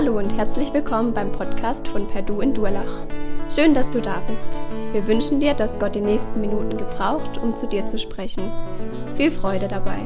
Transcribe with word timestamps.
Hallo 0.00 0.16
und 0.16 0.30
herzlich 0.36 0.72
willkommen 0.72 1.12
beim 1.12 1.32
Podcast 1.32 1.88
von 1.88 2.06
Perdu 2.06 2.40
in 2.40 2.54
Durlach. 2.54 3.04
Schön, 3.52 3.74
dass 3.74 3.90
du 3.90 4.00
da 4.00 4.20
bist. 4.28 4.60
Wir 4.92 5.04
wünschen 5.08 5.40
dir, 5.40 5.54
dass 5.54 5.76
Gott 5.80 5.96
die 5.96 6.00
nächsten 6.00 6.40
Minuten 6.40 6.76
gebraucht, 6.76 7.36
um 7.38 7.56
zu 7.56 7.66
dir 7.66 7.84
zu 7.84 7.98
sprechen. 7.98 8.48
Viel 9.16 9.32
Freude 9.32 9.66
dabei. 9.66 9.98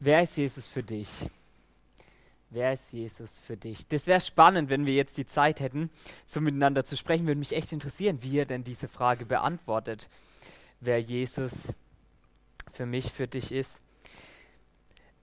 Wer 0.00 0.24
ist 0.24 0.36
Jesus 0.36 0.68
für 0.68 0.82
dich? 0.82 1.08
Wer 2.50 2.74
ist 2.74 2.92
Jesus 2.92 3.40
für 3.40 3.56
dich? 3.56 3.88
Das 3.88 4.06
wäre 4.06 4.20
spannend, 4.20 4.68
wenn 4.68 4.84
wir 4.84 4.92
jetzt 4.92 5.16
die 5.16 5.26
Zeit 5.26 5.60
hätten, 5.60 5.88
so 6.26 6.42
miteinander 6.42 6.84
zu 6.84 6.94
sprechen. 6.94 7.26
Würde 7.26 7.38
mich 7.38 7.56
echt 7.56 7.72
interessieren, 7.72 8.18
wie 8.20 8.32
ihr 8.32 8.44
denn 8.44 8.64
diese 8.64 8.86
Frage 8.86 9.24
beantwortet. 9.24 10.10
Wer 10.84 10.98
Jesus 10.98 11.68
für 12.72 12.86
mich, 12.86 13.12
für 13.12 13.28
dich 13.28 13.52
ist. 13.52 13.78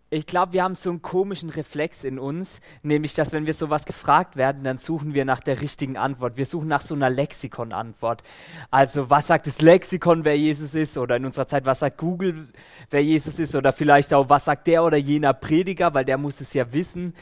Ich 0.09 0.26
glaube, 0.26 0.54
wir 0.54 0.63
haben 0.63 0.73
so 0.73 0.90
einen 0.90 1.02
komischen 1.02 1.50
Reflex 1.50 2.05
in 2.05 2.17
uns, 2.17 2.62
nämlich, 2.81 3.13
dass 3.13 3.34
wenn 3.34 3.45
wir 3.45 3.54
sowas 3.54 3.84
gefragt 3.84 4.38
werden, 4.38 4.64
dann 4.64 4.77
suchen 4.77 5.14
wir 5.14 5.26
nach 5.26 5.41
der 5.41 5.59
richtigen 5.59 5.98
Antwort. 5.98 6.38
Wir 6.38 6.45
suchen 6.45 6.70
nach 6.70 6.80
so 6.80 6.95
einer 6.95 7.09
Lexikon-Antwort. 7.09 8.23
Also, 8.72 9.09
was 9.09 9.27
sagt 9.27 9.48
das 9.48 9.59
Lexikon, 9.59 10.23
wer 10.23 10.38
Jesus 10.38 10.76
ist? 10.76 10.98
Oder 10.98 11.17
in 11.17 11.26
unserer 11.26 11.50
Zeit, 11.50 11.66
was 11.66 11.80
sagt 11.80 11.98
Google, 11.98 12.48
wer 12.89 13.03
Jesus 13.03 13.38
ist? 13.38 13.53
Oder 13.53 13.73
vielleicht 13.73 14.14
auch, 14.14 14.30
was 14.30 14.45
sagt 14.45 14.66
der 14.66 14.86
oder 14.86 14.95
jener 14.95 15.34
Prediger, 15.34 15.94
weil 15.94 16.05
der 16.05 16.17
muss 16.17 16.39
es 16.39 16.53
ja 16.53 16.72
wissen. 16.72 17.14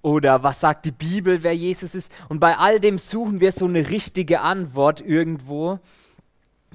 Oder 0.00 0.44
was 0.44 0.60
sagt 0.60 0.84
die 0.84 0.92
Bibel, 0.92 1.42
wer 1.42 1.56
Jesus 1.56 1.96
ist? 1.96 2.12
Und 2.28 2.38
bei 2.38 2.56
all 2.56 2.78
dem 2.78 2.98
suchen 2.98 3.40
wir 3.40 3.50
so 3.50 3.64
eine 3.64 3.90
richtige 3.90 4.42
Antwort 4.42 5.00
irgendwo. 5.00 5.80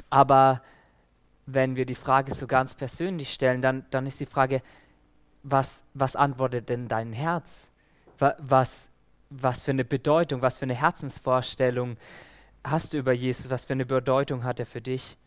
Aber 0.09 0.62
wenn 1.46 1.76
wir 1.76 1.86
die 1.86 1.96
Frage 1.96 2.34
so 2.34 2.48
ganz 2.48 2.74
persönlich 2.74 3.32
stellen, 3.32 3.62
dann, 3.62 3.86
dann 3.92 4.08
ist 4.08 4.20
die 4.20 4.26
Frage, 4.26 4.62
was, 5.44 5.84
was 5.94 6.16
antwortet 6.16 6.70
denn 6.70 6.88
dein 6.88 7.14
Herz? 7.14 7.70
Was, 8.18 8.90
was 9.30 9.64
für 9.64 9.72
eine 9.72 9.86
Bedeutung, 9.86 10.42
was 10.42 10.58
für 10.58 10.64
eine 10.64 10.76
Herzensvorstellung 10.76 11.98
hast 12.64 12.94
du 12.94 12.98
über 12.98 13.14
Jesus? 13.14 13.50
Was 13.50 13.66
für 13.66 13.74
eine 13.74 13.86
Bedeutung 13.86 14.44
hat 14.44 14.60
er 14.60 14.66
für 14.66 14.82
dich? 14.82 15.18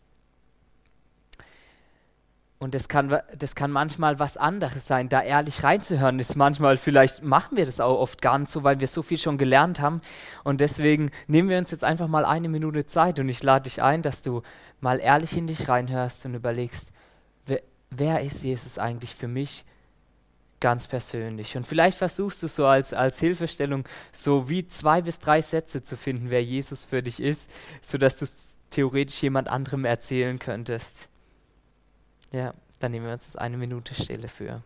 Und 2.61 2.75
das 2.75 2.89
kann, 2.89 3.17
das 3.37 3.55
kann 3.55 3.71
manchmal 3.71 4.19
was 4.19 4.35
anderes 4.35 4.85
sein. 4.85 5.07
Da 5.07 5.21
ehrlich 5.21 5.63
reinzuhören 5.63 6.19
ist 6.19 6.35
manchmal, 6.35 6.77
vielleicht 6.77 7.23
machen 7.23 7.55
wir 7.55 7.65
das 7.65 7.79
auch 7.79 7.97
oft 7.97 8.21
gar 8.21 8.37
nicht 8.37 8.51
so, 8.51 8.63
weil 8.65 8.81
wir 8.81 8.87
so 8.89 9.01
viel 9.01 9.17
schon 9.17 9.37
gelernt 9.37 9.79
haben. 9.79 10.01
Und 10.43 10.59
deswegen 10.59 11.09
nehmen 11.27 11.47
wir 11.47 11.57
uns 11.57 11.71
jetzt 11.71 11.85
einfach 11.85 12.09
mal 12.09 12.25
eine 12.25 12.49
Minute 12.49 12.85
Zeit 12.85 13.17
und 13.19 13.29
ich 13.29 13.41
lade 13.43 13.63
dich 13.63 13.81
ein, 13.81 14.01
dass 14.01 14.21
du 14.21 14.41
mal 14.81 14.99
ehrlich 14.99 15.37
in 15.37 15.47
dich 15.47 15.69
reinhörst 15.69 16.25
und 16.25 16.33
überlegst, 16.33 16.91
wer, 17.45 17.61
wer 17.91 18.21
ist 18.21 18.43
Jesus 18.43 18.77
eigentlich 18.77 19.15
für 19.15 19.29
mich? 19.29 19.63
ganz 20.59 20.87
persönlich. 20.87 21.55
Und 21.55 21.65
vielleicht 21.65 21.97
versuchst 21.97 22.43
du 22.43 22.47
so 22.47 22.65
als, 22.65 22.93
als 22.93 23.17
Hilfestellung 23.19 23.85
so 24.11 24.49
wie 24.49 24.67
zwei 24.67 25.01
bis 25.01 25.19
drei 25.19 25.41
Sätze 25.41 25.83
zu 25.83 25.95
finden, 25.95 26.29
wer 26.29 26.43
Jesus 26.43 26.83
für 26.83 27.01
dich 27.01 27.21
ist, 27.21 27.49
sodass 27.81 28.17
du 28.17 28.25
es 28.25 28.57
theoretisch 28.69 29.21
jemand 29.23 29.47
anderem 29.47 29.85
erzählen 29.85 30.37
könntest. 30.37 31.07
Ja, 32.31 32.53
dann 32.79 32.91
nehmen 32.91 33.05
wir 33.05 33.13
uns 33.13 33.25
jetzt 33.25 33.39
eine 33.39 33.57
Minute 33.57 33.93
Stille 33.93 34.27
für. 34.27 34.63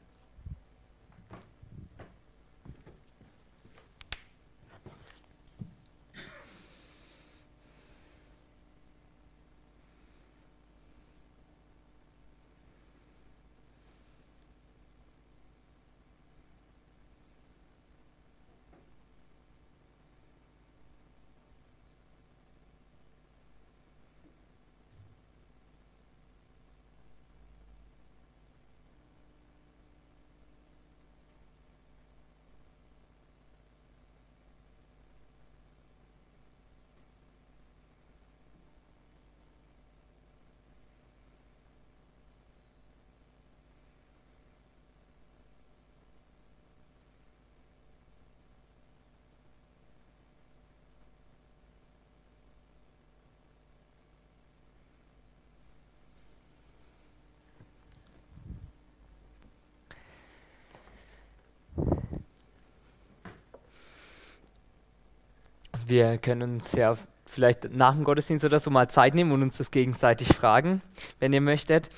Wir 65.94 66.18
können 66.18 66.56
uns 66.56 66.72
ja 66.72 66.98
vielleicht 67.28 67.72
nach 67.72 67.94
dem 67.94 68.04
Gottesdienst 68.04 68.44
oder 68.44 68.60
so 68.60 68.72
mal 68.72 68.90
Zeit 68.90 69.14
nehmen 69.14 69.32
und 69.32 69.44
uns 69.44 69.58
das 69.58 69.70
gegenseitig 69.70 70.30
fragen, 70.30 70.82
wenn 71.20 71.34
ihr 71.34 71.42
möchtet. 71.42 71.92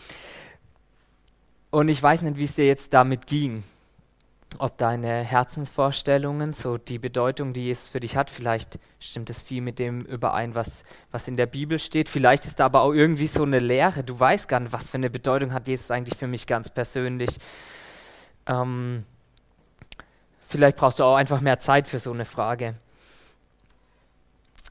Und 1.72 1.88
ich 1.88 2.04
weiß 2.04 2.24
nicht, 2.24 2.36
wie 2.36 2.44
es 2.44 2.56
dir 2.56 2.68
jetzt 2.68 2.94
damit 2.94 3.26
ging. 3.26 3.64
Ob 4.58 4.78
deine 4.78 5.24
Herzensvorstellungen, 5.24 6.52
so 6.52 6.78
die 6.78 7.00
Bedeutung, 7.00 7.54
die 7.54 7.66
Jesus 7.66 7.88
für 7.88 8.02
dich 8.02 8.18
hat, 8.18 8.30
vielleicht 8.30 8.80
stimmt 9.00 9.30
es 9.30 9.42
viel 9.42 9.62
mit 9.62 9.80
dem 9.80 10.02
überein, 10.02 10.56
was, 10.56 10.84
was 11.12 11.30
in 11.30 11.38
der 11.38 11.46
Bibel 11.46 11.80
steht. 11.80 12.10
Vielleicht 12.10 12.46
ist 12.46 12.60
da 12.60 12.66
aber 12.66 12.82
auch 12.82 12.94
irgendwie 12.94 13.28
so 13.28 13.44
eine 13.44 13.60
Lehre. 13.60 14.04
Du 14.04 14.20
weißt 14.20 14.50
gar 14.50 14.60
nicht, 14.60 14.74
was 14.74 14.90
für 14.90 14.96
eine 14.96 15.10
Bedeutung 15.10 15.54
hat 15.54 15.70
Jesus 15.70 15.90
eigentlich 15.90 16.18
für 16.18 16.28
mich 16.28 16.48
ganz 16.48 16.70
persönlich. 16.70 17.30
Ähm, 18.46 19.06
vielleicht 20.42 20.76
brauchst 20.76 21.00
du 21.00 21.06
auch 21.06 21.16
einfach 21.16 21.40
mehr 21.40 21.60
Zeit 21.60 21.88
für 21.88 22.00
so 22.00 22.12
eine 22.12 22.26
Frage. 22.26 22.76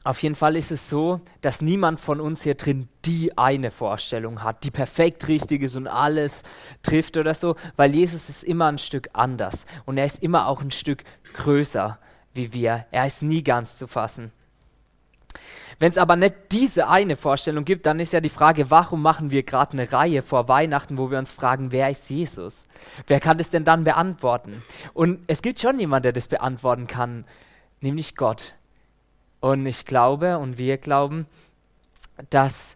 Auf 0.05 0.21
jeden 0.21 0.35
Fall 0.35 0.55
ist 0.55 0.71
es 0.71 0.87
so, 0.87 1.19
dass 1.41 1.61
niemand 1.61 1.99
von 1.99 2.21
uns 2.21 2.43
hier 2.43 2.53
drin 2.53 2.87
die 3.05 3.35
eine 3.39 3.71
Vorstellung 3.71 4.43
hat, 4.43 4.63
die 4.63 4.69
perfekt 4.69 5.27
richtig 5.27 5.63
ist 5.63 5.75
und 5.75 5.87
alles 5.87 6.43
trifft 6.83 7.17
oder 7.17 7.33
so, 7.33 7.55
weil 7.75 7.95
Jesus 7.95 8.29
ist 8.29 8.43
immer 8.43 8.67
ein 8.67 8.77
Stück 8.77 9.09
anders 9.13 9.65
und 9.85 9.97
er 9.97 10.05
ist 10.05 10.21
immer 10.21 10.47
auch 10.47 10.61
ein 10.61 10.69
Stück 10.69 11.03
größer 11.33 11.97
wie 12.35 12.53
wir. 12.53 12.85
Er 12.91 13.07
ist 13.07 13.23
nie 13.23 13.43
ganz 13.43 13.77
zu 13.79 13.87
fassen. 13.87 14.31
Wenn 15.79 15.89
es 15.89 15.97
aber 15.97 16.15
nicht 16.15 16.35
diese 16.51 16.87
eine 16.87 17.15
Vorstellung 17.15 17.65
gibt, 17.65 17.87
dann 17.87 17.99
ist 17.99 18.13
ja 18.13 18.21
die 18.21 18.29
Frage, 18.29 18.69
warum 18.69 19.01
machen 19.01 19.31
wir 19.31 19.41
gerade 19.41 19.73
eine 19.73 19.91
Reihe 19.91 20.21
vor 20.21 20.47
Weihnachten, 20.47 20.99
wo 20.99 21.09
wir 21.09 21.17
uns 21.17 21.31
fragen, 21.31 21.71
wer 21.71 21.89
ist 21.89 22.11
Jesus? 22.11 22.65
Wer 23.07 23.19
kann 23.19 23.39
das 23.39 23.49
denn 23.49 23.65
dann 23.65 23.83
beantworten? 23.83 24.61
Und 24.93 25.21
es 25.25 25.41
gibt 25.41 25.59
schon 25.59 25.79
jemanden, 25.79 26.03
der 26.03 26.13
das 26.13 26.27
beantworten 26.27 26.85
kann, 26.85 27.25
nämlich 27.81 28.15
Gott. 28.15 28.53
Und 29.45 29.67
ich 29.67 29.85
glaube 29.85 30.39
und 30.39 30.57
wir 30.57 30.79
glauben, 30.79 31.27
dass, 32.31 32.75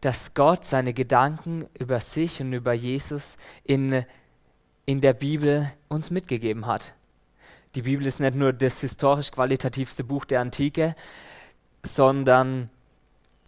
dass 0.00 0.32
Gott 0.32 0.64
seine 0.64 0.94
Gedanken 0.94 1.66
über 1.76 1.98
sich 1.98 2.40
und 2.40 2.52
über 2.52 2.72
Jesus 2.72 3.36
in, 3.64 4.04
in 4.86 5.00
der 5.00 5.12
Bibel 5.12 5.72
uns 5.88 6.12
mitgegeben 6.12 6.66
hat. 6.66 6.94
Die 7.74 7.82
Bibel 7.82 8.06
ist 8.06 8.20
nicht 8.20 8.36
nur 8.36 8.52
das 8.52 8.80
historisch 8.80 9.32
qualitativste 9.32 10.04
Buch 10.04 10.24
der 10.24 10.40
Antike, 10.40 10.94
sondern 11.82 12.70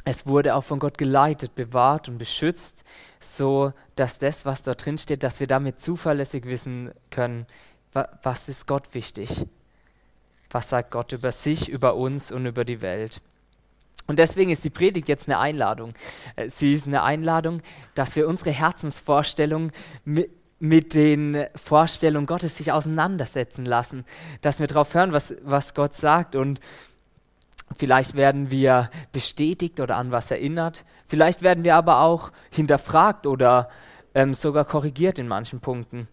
es 0.05 0.27
wurde 0.27 0.57
auch 0.57 0.65
von 0.65 0.81
Gott 0.81 0.99
geleitet, 0.99 1.55
bewahrt 1.55 2.09
und 2.09 2.19
beschützt, 2.19 2.83
so 3.21 3.73
dass 3.95 4.19
das, 4.19 4.45
was 4.45 4.65
da 4.65 4.75
drin 4.75 4.99
steht, 4.99 5.23
dass 5.23 5.39
wir 5.39 5.47
damit 5.47 5.79
zuverlässig 5.79 6.47
wissen 6.47 6.91
können, 7.11 7.47
was 7.93 8.49
ist 8.49 8.67
Gott 8.67 8.93
wichtig 8.93 9.47
was 10.51 10.69
sagt 10.69 10.91
Gott 10.91 11.13
über 11.13 11.33
sich, 11.33 11.69
über 11.69 11.95
uns 11.95 12.33
und 12.33 12.47
über 12.47 12.65
die 12.65 12.83
Welt. 12.83 13.21
Und 14.07 14.19
deswegen 14.19 14.51
ist 14.51 14.65
die 14.65 14.71
Predigt 14.71 15.09
jetzt 15.09 15.29
eine 15.29 15.39
Einladung. 15.39 15.95
Äh, 16.37 16.49
sie 16.49 16.75
ist 16.75 16.87
eine 16.87 17.03
Einladung, 17.03 17.63
dass 17.95 18.17
wir 18.17 18.27
unsere 18.27 18.51
Herzensvorstellung 18.51 19.71
mit, 20.05 20.31
mit 20.59 20.95
den 20.95 21.47
Vorstellungen 21.55 22.27
Gottes 22.27 22.57
sich 22.57 22.71
auseinandersetzen 22.71 23.65
lassen, 23.65 24.05
dass 24.43 24.61
wir 24.61 24.67
darauf 24.67 24.93
hören, 24.95 25.13
was, 25.13 25.35
was 25.43 25.75
Gott 25.75 25.95
sagt 25.95 26.37
und 26.37 26.61
vielleicht 27.77 28.15
werden 28.15 28.51
wir 28.51 28.91
bestätigt 29.13 29.81
oder 29.81 29.97
an 29.97 30.13
was 30.13 30.31
erinnert, 30.31 30.85
vielleicht 31.07 31.43
werden 31.43 31.65
wir 31.65 31.77
aber 31.77 32.01
auch 32.01 32.31
hinterfragt 32.51 33.27
oder 33.27 33.71
ähm, 34.15 34.35
sogar 34.35 34.65
korrigiert 34.65 35.19
in 35.19 35.29
manchen 35.29 35.61
Punkten. 35.61 36.09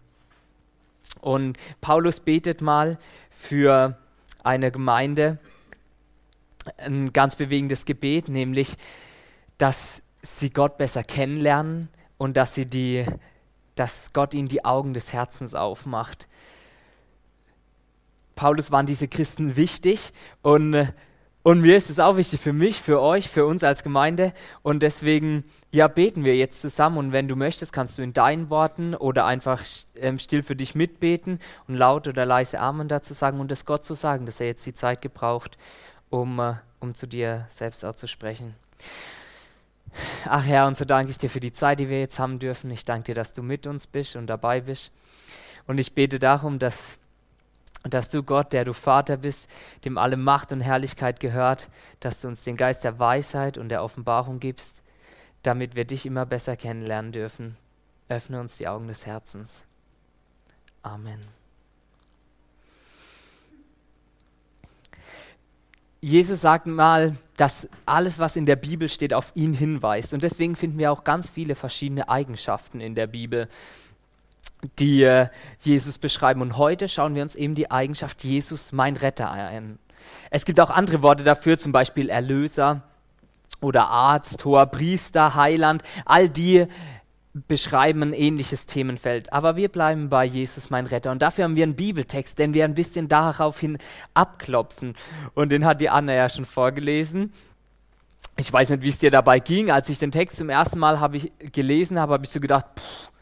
Und 1.20 1.58
Paulus 1.80 2.20
betet 2.20 2.62
mal 2.62 2.96
für 3.30 3.98
eine 4.44 4.70
Gemeinde 4.70 5.38
ein 6.76 7.12
ganz 7.12 7.36
bewegendes 7.36 7.84
Gebet, 7.84 8.28
nämlich, 8.28 8.76
dass 9.56 10.02
sie 10.22 10.50
Gott 10.50 10.76
besser 10.76 11.02
kennenlernen 11.02 11.88
und 12.18 12.36
dass 12.36 12.54
sie 12.54 12.66
die, 12.66 13.06
dass 13.74 14.12
Gott 14.12 14.34
ihnen 14.34 14.48
die 14.48 14.64
Augen 14.64 14.94
des 14.94 15.12
Herzens 15.12 15.54
aufmacht. 15.54 16.28
Paulus 18.36 18.70
waren 18.70 18.86
diese 18.86 19.08
Christen 19.08 19.56
wichtig 19.56 20.12
und 20.42 20.92
und 21.48 21.62
mir 21.62 21.78
ist 21.78 21.88
es 21.88 21.98
auch 21.98 22.18
wichtig 22.18 22.42
für 22.42 22.52
mich, 22.52 22.78
für 22.78 23.00
euch, 23.00 23.30
für 23.30 23.46
uns 23.46 23.64
als 23.64 23.82
Gemeinde. 23.82 24.34
Und 24.60 24.82
deswegen, 24.82 25.44
ja, 25.72 25.88
beten 25.88 26.22
wir 26.22 26.36
jetzt 26.36 26.60
zusammen. 26.60 26.98
Und 26.98 27.12
wenn 27.12 27.26
du 27.26 27.36
möchtest, 27.36 27.72
kannst 27.72 27.96
du 27.96 28.02
in 28.02 28.12
deinen 28.12 28.50
Worten 28.50 28.94
oder 28.94 29.24
einfach 29.24 29.64
ähm, 29.96 30.18
still 30.18 30.42
für 30.42 30.56
dich 30.56 30.74
mitbeten 30.74 31.40
und 31.66 31.76
laut 31.76 32.06
oder 32.06 32.26
leise 32.26 32.60
Amen 32.60 32.86
dazu 32.86 33.14
sagen 33.14 33.40
und 33.40 33.50
es 33.50 33.64
Gott 33.64 33.82
zu 33.82 33.94
sagen, 33.94 34.26
dass 34.26 34.40
er 34.40 34.46
jetzt 34.46 34.66
die 34.66 34.74
Zeit 34.74 35.00
gebraucht, 35.00 35.56
um, 36.10 36.38
äh, 36.38 36.56
um 36.80 36.94
zu 36.94 37.06
dir 37.06 37.46
selbst 37.48 37.82
auch 37.82 37.94
zu 37.94 38.06
sprechen. 38.08 38.54
Ach 40.26 40.44
Herr, 40.44 40.66
und 40.66 40.76
so 40.76 40.84
danke 40.84 41.10
ich 41.10 41.16
dir 41.16 41.30
für 41.30 41.40
die 41.40 41.54
Zeit, 41.54 41.80
die 41.80 41.88
wir 41.88 41.98
jetzt 41.98 42.18
haben 42.18 42.38
dürfen. 42.38 42.70
Ich 42.70 42.84
danke 42.84 43.04
dir, 43.04 43.14
dass 43.14 43.32
du 43.32 43.42
mit 43.42 43.66
uns 43.66 43.86
bist 43.86 44.16
und 44.16 44.26
dabei 44.26 44.60
bist. 44.60 44.92
Und 45.66 45.78
ich 45.78 45.94
bete 45.94 46.18
darum, 46.18 46.58
dass 46.58 46.98
dass 47.84 48.08
du 48.08 48.22
Gott, 48.22 48.52
der 48.52 48.64
du 48.64 48.72
Vater 48.72 49.16
bist, 49.16 49.48
dem 49.84 49.98
alle 49.98 50.16
Macht 50.16 50.52
und 50.52 50.60
Herrlichkeit 50.60 51.20
gehört, 51.20 51.68
dass 52.00 52.20
du 52.20 52.28
uns 52.28 52.44
den 52.44 52.56
Geist 52.56 52.84
der 52.84 52.98
Weisheit 52.98 53.58
und 53.58 53.68
der 53.68 53.82
Offenbarung 53.82 54.40
gibst, 54.40 54.82
damit 55.42 55.76
wir 55.76 55.84
dich 55.84 56.04
immer 56.04 56.26
besser 56.26 56.56
kennenlernen 56.56 57.12
dürfen. 57.12 57.56
Öffne 58.08 58.40
uns 58.40 58.56
die 58.56 58.68
Augen 58.68 58.88
des 58.88 59.06
Herzens. 59.06 59.64
Amen. 60.82 61.20
Jesus 66.00 66.40
sagt 66.40 66.66
mal, 66.66 67.16
dass 67.36 67.68
alles, 67.84 68.20
was 68.20 68.36
in 68.36 68.46
der 68.46 68.54
Bibel 68.54 68.88
steht, 68.88 69.12
auf 69.12 69.32
ihn 69.34 69.52
hinweist. 69.52 70.12
Und 70.14 70.22
deswegen 70.22 70.54
finden 70.54 70.78
wir 70.78 70.92
auch 70.92 71.02
ganz 71.02 71.28
viele 71.28 71.56
verschiedene 71.56 72.08
Eigenschaften 72.08 72.80
in 72.80 72.94
der 72.94 73.08
Bibel 73.08 73.48
die 74.78 75.02
äh, 75.02 75.28
Jesus 75.60 75.98
beschreiben. 75.98 76.42
Und 76.42 76.56
heute 76.56 76.88
schauen 76.88 77.14
wir 77.14 77.22
uns 77.22 77.34
eben 77.34 77.54
die 77.54 77.70
Eigenschaft 77.70 78.24
Jesus, 78.24 78.72
mein 78.72 78.96
Retter, 78.96 79.30
an. 79.30 79.78
Es 80.30 80.44
gibt 80.44 80.60
auch 80.60 80.70
andere 80.70 81.02
Worte 81.02 81.24
dafür, 81.24 81.58
zum 81.58 81.72
Beispiel 81.72 82.08
Erlöser 82.08 82.82
oder 83.60 83.88
Arzt, 83.88 84.44
hoher 84.44 84.66
Priester, 84.66 85.34
Heiland. 85.34 85.82
All 86.04 86.28
die 86.28 86.66
beschreiben 87.46 88.02
ein 88.02 88.12
ähnliches 88.12 88.66
Themenfeld. 88.66 89.32
Aber 89.32 89.56
wir 89.56 89.68
bleiben 89.68 90.08
bei 90.08 90.24
Jesus, 90.24 90.70
mein 90.70 90.86
Retter. 90.86 91.10
Und 91.10 91.22
dafür 91.22 91.44
haben 91.44 91.56
wir 91.56 91.62
einen 91.62 91.76
Bibeltext, 91.76 92.38
den 92.38 92.54
wir 92.54 92.64
ein 92.64 92.74
bisschen 92.74 93.08
daraufhin 93.08 93.78
abklopfen. 94.14 94.94
Und 95.34 95.50
den 95.50 95.64
hat 95.64 95.80
die 95.80 95.90
Anna 95.90 96.14
ja 96.14 96.28
schon 96.28 96.44
vorgelesen. 96.44 97.32
Ich 98.36 98.52
weiß 98.52 98.70
nicht, 98.70 98.82
wie 98.82 98.88
es 98.88 98.98
dir 98.98 99.10
dabei 99.10 99.40
ging. 99.40 99.70
Als 99.70 99.88
ich 99.88 99.98
den 99.98 100.10
Text 100.10 100.36
zum 100.36 100.48
ersten 100.48 100.78
Mal 100.78 101.00
hab 101.00 101.14
ich 101.14 101.30
gelesen 101.52 101.98
habe, 101.98 102.14
habe 102.14 102.24
ich 102.24 102.30
so 102.30 102.40
gedacht, 102.40 102.66
pff, 102.76 103.12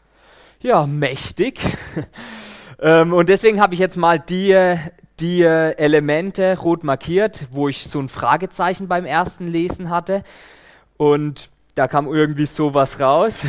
ja, 0.59 0.87
mächtig. 0.87 1.59
ähm, 2.79 3.13
und 3.13 3.29
deswegen 3.29 3.61
habe 3.61 3.75
ich 3.75 3.79
jetzt 3.79 3.97
mal 3.97 4.19
die, 4.19 4.75
die 5.19 5.43
Elemente 5.43 6.57
rot 6.57 6.83
markiert, 6.83 7.45
wo 7.51 7.67
ich 7.67 7.87
so 7.87 7.99
ein 7.99 8.09
Fragezeichen 8.09 8.87
beim 8.87 9.05
ersten 9.05 9.47
Lesen 9.47 9.89
hatte. 9.89 10.23
Und 10.97 11.49
da 11.75 11.87
kam 11.87 12.07
irgendwie 12.07 12.47
sowas 12.47 12.99
raus. 12.99 13.43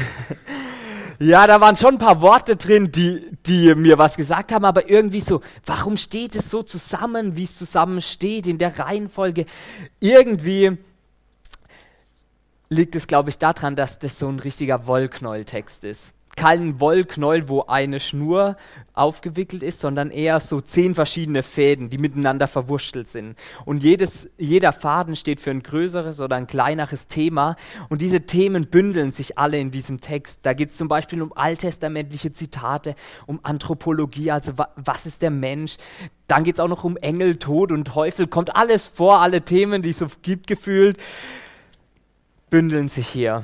ja, 1.18 1.46
da 1.46 1.62
waren 1.62 1.76
schon 1.76 1.94
ein 1.94 1.98
paar 1.98 2.20
Worte 2.20 2.56
drin, 2.56 2.92
die, 2.92 3.22
die 3.46 3.74
mir 3.74 3.96
was 3.96 4.16
gesagt 4.16 4.52
haben, 4.52 4.66
aber 4.66 4.90
irgendwie 4.90 5.20
so, 5.20 5.40
warum 5.64 5.96
steht 5.96 6.36
es 6.36 6.50
so 6.50 6.62
zusammen, 6.62 7.36
wie 7.36 7.44
es 7.44 7.56
zusammen 7.56 8.02
steht 8.02 8.46
in 8.46 8.58
der 8.58 8.78
Reihenfolge? 8.78 9.46
Irgendwie 9.98 10.76
liegt 12.68 12.94
es, 12.96 13.06
glaube 13.06 13.30
ich, 13.30 13.38
daran, 13.38 13.76
dass 13.76 13.98
das 13.98 14.18
so 14.18 14.28
ein 14.28 14.40
richtiger 14.40 14.86
Wollknäueltext 14.86 15.84
ist 15.84 16.12
kein 16.38 16.78
Wollknäuel, 16.78 17.48
wo 17.48 17.62
eine 17.62 17.98
Schnur 17.98 18.56
aufgewickelt 18.94 19.64
ist, 19.64 19.80
sondern 19.80 20.12
eher 20.12 20.38
so 20.38 20.60
zehn 20.60 20.94
verschiedene 20.94 21.42
Fäden, 21.42 21.90
die 21.90 21.98
miteinander 21.98 22.46
verwurschtelt 22.46 23.08
sind. 23.08 23.36
Und 23.64 23.82
jedes, 23.82 24.30
jeder 24.38 24.72
Faden 24.72 25.16
steht 25.16 25.40
für 25.40 25.50
ein 25.50 25.64
größeres 25.64 26.20
oder 26.20 26.36
ein 26.36 26.46
kleineres 26.46 27.08
Thema. 27.08 27.56
Und 27.88 28.02
diese 28.02 28.20
Themen 28.20 28.68
bündeln 28.68 29.10
sich 29.10 29.36
alle 29.36 29.58
in 29.58 29.72
diesem 29.72 30.00
Text. 30.00 30.38
Da 30.42 30.52
geht 30.52 30.70
es 30.70 30.76
zum 30.76 30.86
Beispiel 30.86 31.22
um 31.22 31.32
alttestamentliche 31.32 32.32
Zitate, 32.32 32.94
um 33.26 33.40
Anthropologie, 33.42 34.30
also 34.30 34.56
wa 34.58 34.68
was 34.76 35.06
ist 35.06 35.22
der 35.22 35.30
Mensch. 35.30 35.76
Dann 36.28 36.44
geht 36.44 36.54
es 36.54 36.60
auch 36.60 36.68
noch 36.68 36.84
um 36.84 36.96
Engel, 36.98 37.34
Tod 37.40 37.72
und 37.72 37.84
Teufel. 37.84 38.28
Kommt 38.28 38.54
alles 38.54 38.86
vor, 38.86 39.18
alle 39.22 39.42
Themen, 39.42 39.82
die 39.82 39.90
es 39.90 39.98
so 39.98 40.06
gibt, 40.22 40.46
gefühlt, 40.46 40.98
bündeln 42.48 42.88
sich 42.88 43.08
hier. 43.08 43.42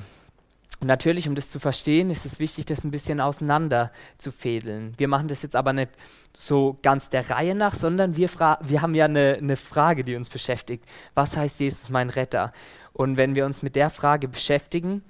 Und 0.84 0.88
natürlich, 0.88 1.26
um 1.26 1.34
das 1.34 1.48
zu 1.48 1.60
verstehen, 1.60 2.10
ist 2.10 2.26
es 2.26 2.38
wichtig, 2.38 2.66
das 2.66 2.84
ein 2.84 2.90
bisschen 2.90 3.18
auseinander 3.18 3.90
zu 4.18 4.30
fädeln. 4.30 4.92
Wir 4.98 5.08
machen 5.08 5.28
das 5.28 5.40
jetzt 5.40 5.56
aber 5.56 5.72
nicht 5.72 5.88
so 6.36 6.78
ganz 6.82 7.08
der 7.08 7.30
Reihe 7.30 7.54
nach, 7.54 7.74
sondern 7.74 8.18
wir, 8.18 8.28
wir 8.60 8.82
haben 8.82 8.94
ja 8.94 9.06
eine, 9.06 9.38
eine 9.40 9.56
Frage, 9.56 10.04
die 10.04 10.14
uns 10.14 10.28
beschäftigt. 10.28 10.84
Was 11.14 11.38
heißt 11.38 11.60
Jesus 11.60 11.88
mein 11.88 12.10
Retter? 12.10 12.52
Und 12.92 13.16
wenn 13.16 13.34
wir 13.34 13.46
uns 13.46 13.62
mit 13.62 13.76
der 13.76 13.88
Frage 13.88 14.28
beschäftigen, 14.28 15.02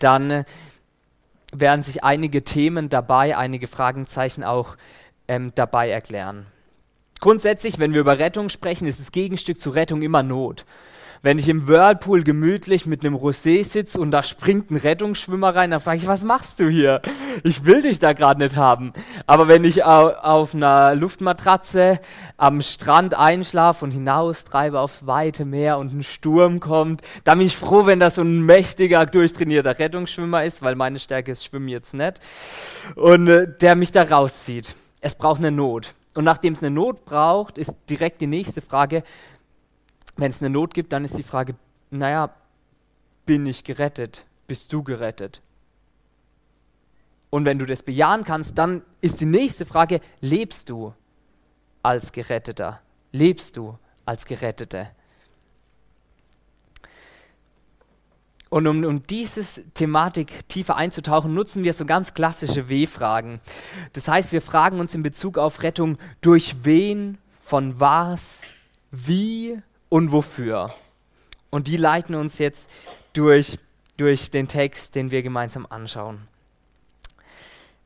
dann 0.00 0.30
äh, 0.30 0.44
werden 1.50 1.80
sich 1.80 2.04
einige 2.04 2.44
Themen 2.44 2.90
dabei, 2.90 3.38
einige 3.38 3.68
Fragezeichen 3.68 4.44
auch 4.44 4.76
ähm, 5.28 5.52
dabei 5.54 5.88
erklären. 5.88 6.44
Grundsätzlich, 7.20 7.78
wenn 7.78 7.94
wir 7.94 8.00
über 8.00 8.18
Rettung 8.18 8.50
sprechen, 8.50 8.86
ist 8.86 9.00
das 9.00 9.12
Gegenstück 9.12 9.58
zu 9.58 9.70
Rettung 9.70 10.02
immer 10.02 10.22
Not 10.22 10.66
wenn 11.24 11.38
ich 11.38 11.48
im 11.48 11.66
Whirlpool 11.66 12.22
gemütlich 12.22 12.84
mit 12.84 13.02
einem 13.02 13.16
Rosé 13.16 13.64
sitze 13.64 13.98
und 13.98 14.10
da 14.10 14.22
springt 14.22 14.70
ein 14.70 14.76
Rettungsschwimmer 14.76 15.56
rein, 15.56 15.70
dann 15.70 15.80
frage 15.80 15.96
ich, 15.96 16.06
was 16.06 16.22
machst 16.22 16.60
du 16.60 16.68
hier? 16.68 17.00
Ich 17.44 17.64
will 17.64 17.80
dich 17.80 17.98
da 17.98 18.12
gerade 18.12 18.42
nicht 18.42 18.56
haben. 18.56 18.92
Aber 19.26 19.48
wenn 19.48 19.64
ich 19.64 19.84
auf 19.84 20.54
einer 20.54 20.94
Luftmatratze 20.94 21.98
am 22.36 22.60
Strand 22.60 23.14
einschlafe 23.14 23.86
und 23.86 23.92
hinaustreibe 23.92 24.78
aufs 24.78 25.06
weite 25.06 25.46
Meer 25.46 25.78
und 25.78 25.94
ein 25.94 26.02
Sturm 26.02 26.60
kommt, 26.60 27.00
dann 27.24 27.38
bin 27.38 27.46
ich 27.46 27.56
froh, 27.56 27.86
wenn 27.86 28.00
das 28.00 28.16
so 28.16 28.22
ein 28.22 28.42
mächtiger, 28.42 29.06
durchtrainierter 29.06 29.78
Rettungsschwimmer 29.78 30.44
ist, 30.44 30.60
weil 30.60 30.74
meine 30.74 30.98
Stärke 30.98 31.32
ist 31.32 31.46
Schwimmen 31.46 31.68
jetzt 31.68 31.94
nicht, 31.94 32.20
und 32.96 33.28
äh, 33.28 33.48
der 33.62 33.76
mich 33.76 33.92
da 33.92 34.02
rauszieht. 34.02 34.76
Es 35.00 35.14
braucht 35.14 35.38
eine 35.38 35.50
Not. 35.50 35.94
Und 36.12 36.24
nachdem 36.24 36.52
es 36.52 36.62
eine 36.62 36.70
Not 36.70 37.06
braucht, 37.06 37.56
ist 37.56 37.74
direkt 37.88 38.20
die 38.20 38.26
nächste 38.26 38.60
Frage, 38.60 39.02
wenn 40.16 40.30
es 40.30 40.40
eine 40.40 40.50
Not 40.50 40.74
gibt, 40.74 40.92
dann 40.92 41.04
ist 41.04 41.16
die 41.16 41.22
Frage, 41.22 41.54
naja, 41.90 42.34
bin 43.26 43.46
ich 43.46 43.64
gerettet? 43.64 44.26
Bist 44.46 44.72
du 44.72 44.82
gerettet? 44.82 45.40
Und 47.30 47.44
wenn 47.44 47.58
du 47.58 47.66
das 47.66 47.82
bejahen 47.82 48.22
kannst, 48.24 48.58
dann 48.58 48.82
ist 49.00 49.20
die 49.20 49.26
nächste 49.26 49.66
Frage, 49.66 50.00
lebst 50.20 50.70
du 50.70 50.94
als 51.82 52.12
Geretteter? 52.12 52.80
Lebst 53.10 53.56
du 53.56 53.78
als 54.04 54.24
Gerettete? 54.24 54.90
Und 58.50 58.68
um, 58.68 58.84
um 58.84 59.04
diese 59.04 59.64
Thematik 59.72 60.48
tiefer 60.48 60.76
einzutauchen, 60.76 61.34
nutzen 61.34 61.64
wir 61.64 61.72
so 61.72 61.84
ganz 61.84 62.14
klassische 62.14 62.68
W-Fragen. 62.68 63.40
Das 63.94 64.06
heißt, 64.06 64.30
wir 64.30 64.40
fragen 64.40 64.78
uns 64.78 64.94
in 64.94 65.02
Bezug 65.02 65.38
auf 65.38 65.64
Rettung, 65.64 65.98
durch 66.20 66.64
wen, 66.64 67.18
von 67.42 67.80
was, 67.80 68.42
wie 68.92 69.60
und 69.94 70.10
wofür. 70.10 70.74
Und 71.50 71.68
die 71.68 71.76
leiten 71.76 72.16
uns 72.16 72.38
jetzt 72.38 72.68
durch, 73.12 73.60
durch 73.96 74.32
den 74.32 74.48
Text, 74.48 74.96
den 74.96 75.12
wir 75.12 75.22
gemeinsam 75.22 75.68
anschauen. 75.70 76.26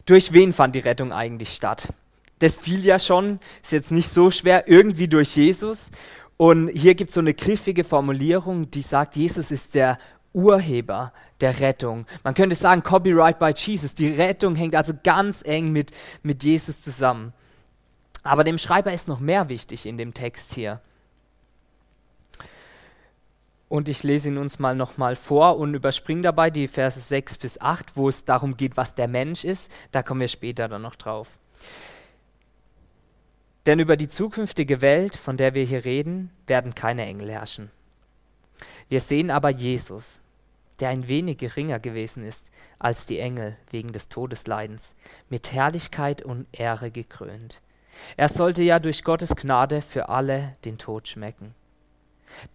Durch 0.07 0.33
wen 0.33 0.55
fand 0.55 0.75
die 0.75 0.79
Rettung 0.79 1.13
eigentlich 1.13 1.53
statt? 1.53 1.93
Das 2.39 2.57
fiel 2.57 2.83
ja 2.83 2.99
schon, 2.99 3.41
ist 3.63 3.73
jetzt 3.73 3.91
nicht 3.91 4.09
so 4.09 4.31
schwer, 4.31 4.69
irgendwie 4.69 5.07
durch 5.07 5.37
Jesus. 5.37 5.91
Und 6.39 6.69
hier 6.69 6.95
gibt 6.95 7.11
es 7.11 7.15
so 7.15 7.21
eine 7.21 7.35
griffige 7.35 7.85
Formulierung, 7.85 8.71
die 8.71 8.81
sagt, 8.81 9.17
Jesus 9.17 9.51
ist 9.51 9.75
der 9.75 9.99
Urheber 10.33 11.13
der 11.43 11.61
Rettung. 11.61 12.07
Man 12.25 12.33
könnte 12.33 12.57
sagen, 12.57 12.83
Copyright 12.83 13.39
by 13.39 13.53
Jesus. 13.55 13.93
Die 13.95 14.09
Rettung 14.09 14.55
hängt 14.57 14.75
also 14.75 14.95
ganz 15.05 15.43
eng 15.45 15.73
mit, 15.73 15.93
mit 16.23 16.43
Jesus 16.43 16.81
zusammen. 16.81 17.35
Aber 18.23 18.45
dem 18.45 18.57
Schreiber 18.57 18.95
ist 18.95 19.09
noch 19.09 19.21
mehr 19.21 19.51
wichtig 19.51 19.85
in 19.85 19.99
dem 19.99 20.15
Text 20.15 20.55
hier. 20.55 20.81
Und 23.69 23.89
ich 23.89 24.03
lese 24.03 24.29
ihn 24.29 24.39
uns 24.39 24.59
mal 24.59 24.75
nochmal 24.75 25.15
vor 25.15 25.59
und 25.59 25.75
überspringe 25.75 26.23
dabei 26.23 26.51
die 26.51 26.69
Verse 26.69 26.99
6 26.99 27.39
bis 27.39 27.61
8, 27.61 27.97
wo 27.97 28.09
es 28.09 28.25
darum 28.25 28.57
geht, 28.57 28.77
was 28.77 28.95
der 28.95 29.09
Mensch 29.09 29.45
ist. 29.45 29.71
Da 29.93 30.03
kommen 30.03 30.21
wir 30.21 30.29
später 30.29 30.69
dann 30.69 30.83
noch 30.83 30.97
drauf. 30.97 31.39
Denn 33.67 33.81
über 33.81 33.99
die 33.99 34.09
zukünftige 34.09 34.81
Welt, 34.81 35.15
von 35.15 35.37
der 35.37 35.53
wir 35.53 35.65
hier 35.65 35.85
reden, 35.85 36.31
werden 36.47 36.75
keine 36.75 37.05
Engel 37.05 37.31
herrschen. 37.31 37.71
Wir 38.89 39.03
sehen 39.03 39.31
aber 39.31 39.51
Jesus, 39.51 40.23
der 40.81 40.89
ein 40.89 41.09
wenig 41.09 41.37
geringer 41.37 41.79
gewesen 41.79 42.25
ist 42.25 42.47
als 42.79 43.05
die 43.05 43.19
Engel 43.19 43.57
wegen 43.71 43.93
des 43.93 44.09
Todesleidens, 44.09 44.95
mit 45.29 45.53
Herrlichkeit 45.53 46.23
und 46.23 46.47
Ehre 46.53 46.91
gekrönt. 46.91 47.61
Er 48.17 48.29
sollte 48.29 48.63
ja 48.63 48.79
durch 48.79 49.05
Gottes 49.05 49.35
Gnade 49.37 49.83
für 49.83 50.09
alle 50.09 50.57
den 50.65 50.79
Tod 50.79 51.09
schmecken. 51.09 51.55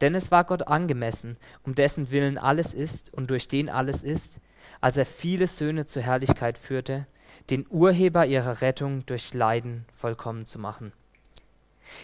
Denn 0.01 0.15
es 0.15 0.32
war 0.32 0.44
Gott 0.44 0.68
angemessen, 0.68 1.38
um 1.63 1.75
dessen 1.75 2.12
Willen 2.12 2.38
alles 2.38 2.74
ist 2.74 3.13
und 3.13 3.30
durch 3.30 3.48
den 3.48 3.70
alles 3.70 4.03
ist, 4.03 4.39
als 4.82 4.98
er 4.98 5.06
viele 5.06 5.48
Söhne 5.48 5.86
zur 5.86 6.01
Herrlichkeit 6.01 6.58
führte, 6.58 7.08
den 7.50 7.65
Urheber 7.70 8.25
ihrer 8.25 8.62
Rettung 8.62 9.06
durch 9.06 9.34
Leiden 9.34 9.86
vollkommen 9.96 10.46
zu 10.46 10.60
machen. 10.60 10.94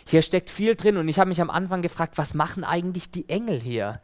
Hier 0.05 0.21
steckt 0.21 0.49
viel 0.49 0.75
drin 0.75 0.97
und 0.97 1.07
ich 1.07 1.19
habe 1.19 1.29
mich 1.29 1.41
am 1.41 1.49
Anfang 1.49 1.81
gefragt, 1.81 2.17
was 2.17 2.33
machen 2.33 2.63
eigentlich 2.63 3.11
die 3.11 3.27
Engel 3.29 3.59
hier? 3.59 4.01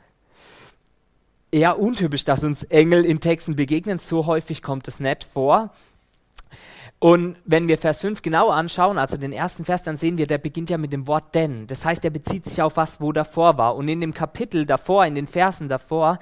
Eher 1.52 1.80
untypisch, 1.80 2.24
dass 2.24 2.44
uns 2.44 2.64
Engel 2.64 3.06
in 3.06 3.20
Texten 3.20 3.56
begegnen, 3.56 3.98
so 3.98 4.26
häufig 4.26 4.62
kommt 4.62 4.88
es 4.88 5.00
nicht 5.00 5.24
vor. 5.24 5.72
Und 7.06 7.38
wenn 7.46 7.68
wir 7.68 7.78
Vers 7.78 8.02
5 8.02 8.24
genau 8.24 8.50
anschauen, 8.50 8.98
also 8.98 9.16
den 9.16 9.32
ersten 9.32 9.64
Vers, 9.64 9.84
dann 9.84 9.96
sehen 9.96 10.18
wir, 10.18 10.26
der 10.26 10.40
beginnt 10.40 10.72
ja 10.72 10.80
mit 10.80 10.92
dem 10.92 11.06
Wort 11.06 11.36
denn. 11.36 11.68
Das 11.68 11.86
heißt, 11.86 12.04
er 12.04 12.10
bezieht 12.10 12.48
sich 12.48 12.64
auf 12.64 12.78
was, 12.78 13.00
wo 13.00 13.12
davor 13.12 13.60
war. 13.60 13.76
Und 13.76 13.88
in 13.88 14.02
dem 14.02 14.12
Kapitel 14.12 14.66
davor, 14.66 15.06
in 15.06 15.14
den 15.14 15.28
Versen 15.28 15.70
davor, 15.70 16.18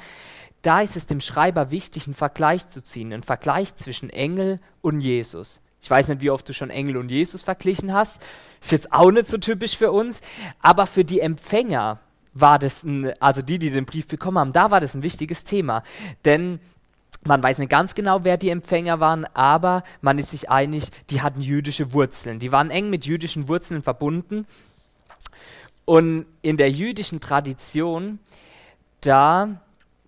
da 0.62 0.82
ist 0.82 0.98
es 0.98 1.06
dem 1.06 1.22
Schreiber 1.22 1.72
wichtig, 1.72 2.06
einen 2.06 2.16
Vergleich 2.16 2.68
zu 2.68 2.84
ziehen, 2.84 3.14
einen 3.14 3.24
Vergleich 3.24 3.74
zwischen 3.76 4.10
Engel 4.10 4.60
und 4.82 5.00
Jesus. 5.00 5.62
Ich 5.82 5.90
weiß 5.90 6.10
nicht, 6.10 6.20
wie 6.20 6.32
oft 6.32 6.50
du 6.50 6.54
schon 6.54 6.70
Engel 6.70 6.98
und 6.98 7.08
Jesus 7.08 7.44
verglichen 7.44 7.94
hast. 7.94 8.22
Ist 8.60 8.74
jetzt 8.74 8.92
auch 8.92 9.10
nicht 9.10 9.30
so 9.30 9.38
typisch 9.38 9.78
für 9.78 9.94
uns. 9.94 10.20
Aber 10.60 10.86
für 10.86 11.06
die 11.06 11.22
Empfänger 11.22 12.02
war 12.34 12.60
das, 12.60 12.84
ein, 12.84 13.14
also 13.22 13.42
die, 13.42 13.58
die 13.58 13.70
den 13.70 13.86
Brief 13.86 14.08
bekommen 14.08 14.38
haben, 14.38 14.52
da 14.52 14.70
war 14.70 14.82
das 14.82 14.96
ein 14.96 15.04
wichtiges 15.04 15.46
Thema. 15.46 15.82
Denn 16.26 16.60
man 17.26 17.42
weiß 17.42 17.60
nicht 17.60 17.70
ganz 17.70 17.96
genau, 17.96 18.24
wer 18.24 18.38
die 18.38 18.50
Empfänger 18.50 19.00
waren, 19.00 19.26
aber 19.34 19.84
man 20.02 20.18
ist 20.18 20.32
sich 20.32 20.50
einig, 20.50 20.90
die 21.10 21.22
hatten 21.22 21.42
jüdische 21.42 21.94
Wurzeln. 21.94 22.40
Die 22.40 22.52
waren 22.52 22.70
eng 22.70 22.90
mit 22.90 23.06
jüdischen 23.06 23.48
Wurzeln 23.48 23.82
verbunden. 23.82 24.46
Und 25.86 26.26
in 26.42 26.58
der 26.58 26.72
jüdischen 26.72 27.20
Tradition, 27.20 28.20
da 29.02 29.62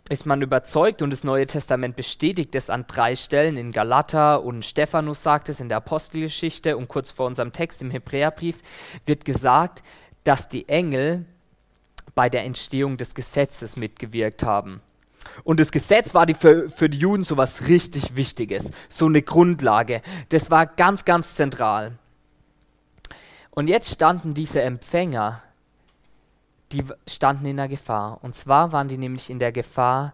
ist 0.08 0.26
man 0.26 0.42
überzeugt 0.42 1.02
und 1.02 1.10
das 1.10 1.24
Neue 1.24 1.48
Testament 1.48 1.96
bestätigt 1.96 2.54
es 2.56 2.70
an 2.70 2.86
drei 2.88 3.16
Stellen. 3.16 3.58
In 3.58 3.72
Galater 3.72 4.44
und 4.44 4.64
Stephanus 4.64 5.24
sagt 5.24 5.50
es 5.50 5.60
in 5.60 5.68
der 5.68 5.78
Apostelgeschichte 5.78 6.78
und 6.78 6.88
kurz 6.88 7.12
vor 7.12 7.26
unserem 7.26 7.54
Text 7.54 7.82
im 7.82 7.90
Hebräerbrief 7.90 8.62
wird 9.06 9.26
gesagt, 9.26 9.82
dass 10.24 10.48
die 10.48 10.70
Engel 10.70 11.26
bei 12.14 12.30
der 12.30 12.44
Entstehung 12.44 12.98
des 12.98 13.16
Gesetzes 13.16 13.78
mitgewirkt 13.78 14.44
haben. 14.44 14.82
Und 15.44 15.60
das 15.60 15.72
Gesetz 15.72 16.14
war 16.14 16.26
die 16.26 16.34
für, 16.34 16.70
für 16.70 16.90
die 16.90 16.98
Juden 16.98 17.24
so 17.24 17.38
was 17.38 17.68
richtig 17.68 18.16
Wichtiges, 18.16 18.72
so 18.90 19.06
eine 19.06 19.22
Grundlage. 19.22 20.02
Das 20.30 20.52
war 20.52 20.66
ganz, 20.66 21.06
ganz 21.06 21.36
zentral. 21.36 21.98
Und 23.52 23.68
jetzt 23.68 23.90
standen 23.90 24.34
diese 24.34 24.62
Empfänger, 24.62 25.42
die 26.72 26.84
standen 27.08 27.46
in 27.46 27.58
der 27.58 27.68
Gefahr. 27.68 28.20
Und 28.22 28.36
zwar 28.36 28.72
waren 28.72 28.88
die 28.88 28.98
nämlich 28.98 29.30
in 29.30 29.40
der 29.40 29.52
Gefahr, 29.52 30.14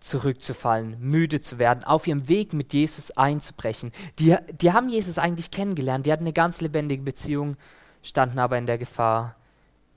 zurückzufallen, 0.00 0.96
müde 0.98 1.40
zu 1.40 1.58
werden, 1.58 1.84
auf 1.84 2.06
ihrem 2.06 2.28
Weg 2.28 2.54
mit 2.54 2.72
Jesus 2.72 3.10
einzubrechen. 3.12 3.92
Die, 4.18 4.34
die 4.60 4.72
haben 4.72 4.88
Jesus 4.88 5.18
eigentlich 5.18 5.50
kennengelernt, 5.50 6.06
die 6.06 6.12
hatten 6.12 6.24
eine 6.24 6.32
ganz 6.32 6.62
lebendige 6.62 7.02
Beziehung, 7.02 7.56
standen 8.02 8.38
aber 8.38 8.56
in 8.56 8.64
der 8.64 8.78
Gefahr, 8.78 9.36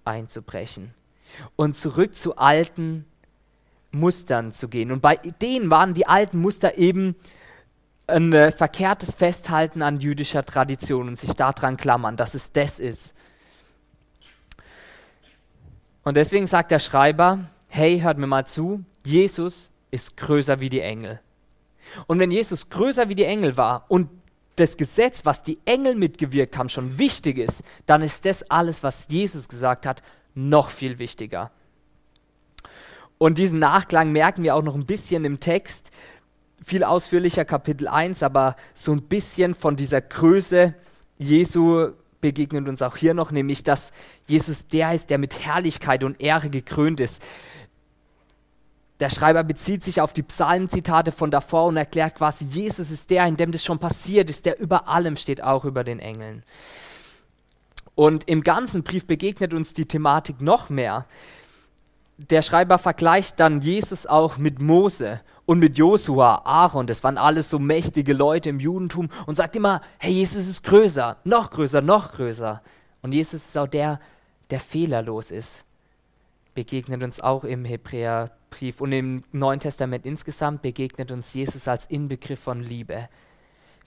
einzubrechen. 0.04 0.94
Und 1.56 1.78
zurück 1.78 2.14
zu 2.16 2.36
alten 2.36 3.06
Mustern 3.94 4.52
zu 4.52 4.68
gehen. 4.68 4.92
Und 4.92 5.02
bei 5.02 5.16
denen 5.42 5.70
waren 5.70 5.94
die 5.94 6.08
alten 6.08 6.40
Muster 6.40 6.78
eben 6.78 7.16
ein 8.08 8.34
äh, 8.34 8.52
verkehrtes 8.52 9.14
Festhalten 9.16 9.82
an 9.82 10.00
jüdischer 10.00 10.44
Tradition 10.44 11.08
und 11.08 11.18
sich 11.18 11.34
daran 11.34 11.78
klammern, 11.78 12.18
dass 12.18 12.34
es 12.34 12.52
das 12.52 12.80
ist. 12.80 13.14
Und 16.04 16.18
deswegen 16.18 16.48
sagt 16.48 16.72
der 16.72 16.80
Schreiber, 16.80 17.40
hey, 17.70 18.02
hört 18.02 18.18
mir 18.18 18.28
mal 18.28 18.46
zu, 18.46 18.84
Jesus 19.06 19.72
ist 19.90 20.18
größer 20.18 20.60
wie 20.60 20.70
die 20.70 20.82
Engel. 20.82 21.22
Und 22.08 22.20
wenn 22.20 22.32
Jesus 22.32 22.70
größer 22.70 23.08
wie 23.08 23.16
die 23.16 23.26
Engel 23.26 23.56
war 23.56 23.86
und 23.90 24.10
das 24.56 24.78
Gesetz, 24.78 25.26
was 25.26 25.44
die 25.44 25.60
Engel 25.66 25.96
mitgewirkt 25.96 26.58
haben, 26.58 26.70
schon 26.70 26.98
wichtig 26.98 27.38
ist, 27.38 27.64
dann 27.86 28.02
ist 28.02 28.26
das 28.26 28.44
alles, 28.52 28.84
was 28.84 29.08
Jesus 29.10 29.48
gesagt 29.48 29.86
hat, 29.86 30.04
noch 30.36 30.70
viel 30.70 31.00
wichtiger. 31.00 31.52
Und 33.24 33.38
diesen 33.38 33.60
Nachklang 33.60 34.12
merken 34.12 34.44
wir 34.44 34.54
auch 34.54 34.64
noch 34.64 34.76
ein 34.76 34.86
bisschen 34.86 35.24
im 35.24 35.40
Text, 35.40 35.92
viel 36.62 36.84
ausführlicher 36.84 37.46
Kapitel 37.46 37.88
1, 37.88 38.22
aber 38.22 38.58
so 38.74 38.92
ein 38.92 39.04
bisschen 39.04 39.56
von 39.56 39.78
dieser 39.78 40.02
Größe 40.02 40.74
Jesu 41.18 41.92
begegnet 42.20 42.68
uns 42.68 42.82
auch 42.82 42.98
hier 42.98 43.14
noch, 43.14 43.32
nämlich 43.32 43.64
dass 43.64 43.92
Jesus 44.28 44.68
der 44.68 44.94
ist, 44.94 45.10
der 45.10 45.20
mit 45.20 45.40
Herrlichkeit 45.40 46.04
und 46.04 46.20
Ehre 46.20 46.50
gekrönt 46.50 47.00
ist. 47.00 47.22
Der 49.00 49.10
Schreiber 49.10 49.46
bezieht 49.46 49.86
sich 49.86 50.02
auf 50.02 50.12
die 50.12 50.24
Psalmzitate 50.24 51.14
von 51.14 51.32
davor 51.32 51.68
und 51.68 51.78
erklärt 51.78 52.16
quasi, 52.16 52.44
Jesus 52.44 52.92
ist 52.92 53.10
der, 53.10 53.26
in 53.26 53.38
dem 53.38 53.54
das 53.54 53.64
schon 53.64 53.80
passiert 53.80 54.30
ist, 54.30 54.46
der 54.46 54.60
über 54.60 54.90
allem 54.90 55.16
steht, 55.16 55.42
auch 55.42 55.64
über 55.64 55.86
den 55.86 56.00
Engeln. 56.00 56.44
Und 57.96 58.28
im 58.28 58.42
ganzen 58.42 58.84
Brief 58.84 59.08
begegnet 59.08 59.54
uns 59.54 59.74
die 59.74 59.88
Thematik 59.88 60.42
noch 60.42 60.70
mehr 60.70 61.06
der 62.18 62.42
Schreiber 62.42 62.78
vergleicht 62.78 63.40
dann 63.40 63.62
Jesus 63.62 64.06
auch 64.06 64.38
mit 64.38 64.62
Mose 64.62 65.22
und 65.46 65.60
mit 65.60 65.78
Josua, 65.78 66.44
Aaron, 66.46 66.88
das 66.88 67.04
waren 67.04 67.18
alles 67.18 67.50
so 67.50 67.60
mächtige 67.60 68.14
Leute 68.14 68.50
im 68.50 68.60
Judentum 68.60 69.10
und 69.26 69.36
sagt 69.36 69.56
immer, 69.56 69.82
hey, 69.98 70.12
Jesus 70.12 70.48
ist 70.48 70.64
größer, 70.64 71.18
noch 71.24 71.50
größer, 71.50 71.82
noch 71.82 72.14
größer. 72.14 72.62
Und 73.02 73.14
Jesus 73.14 73.44
ist 73.44 73.58
auch 73.58 73.68
der, 73.68 74.00
der 74.52 74.60
fehlerlos 74.60 75.32
ist. 75.32 75.66
Begegnet 76.54 77.04
uns 77.04 77.20
auch 77.20 77.44
im 77.44 77.66
Hebräerbrief 77.66 78.80
und 78.80 78.92
im 78.92 79.24
Neuen 79.32 79.60
Testament 79.60 80.06
insgesamt 80.06 80.62
begegnet 80.62 81.12
uns 81.12 81.34
Jesus 81.34 81.68
als 81.68 81.88
Inbegriff 81.88 82.40
von 82.40 82.62
Liebe. 82.62 83.10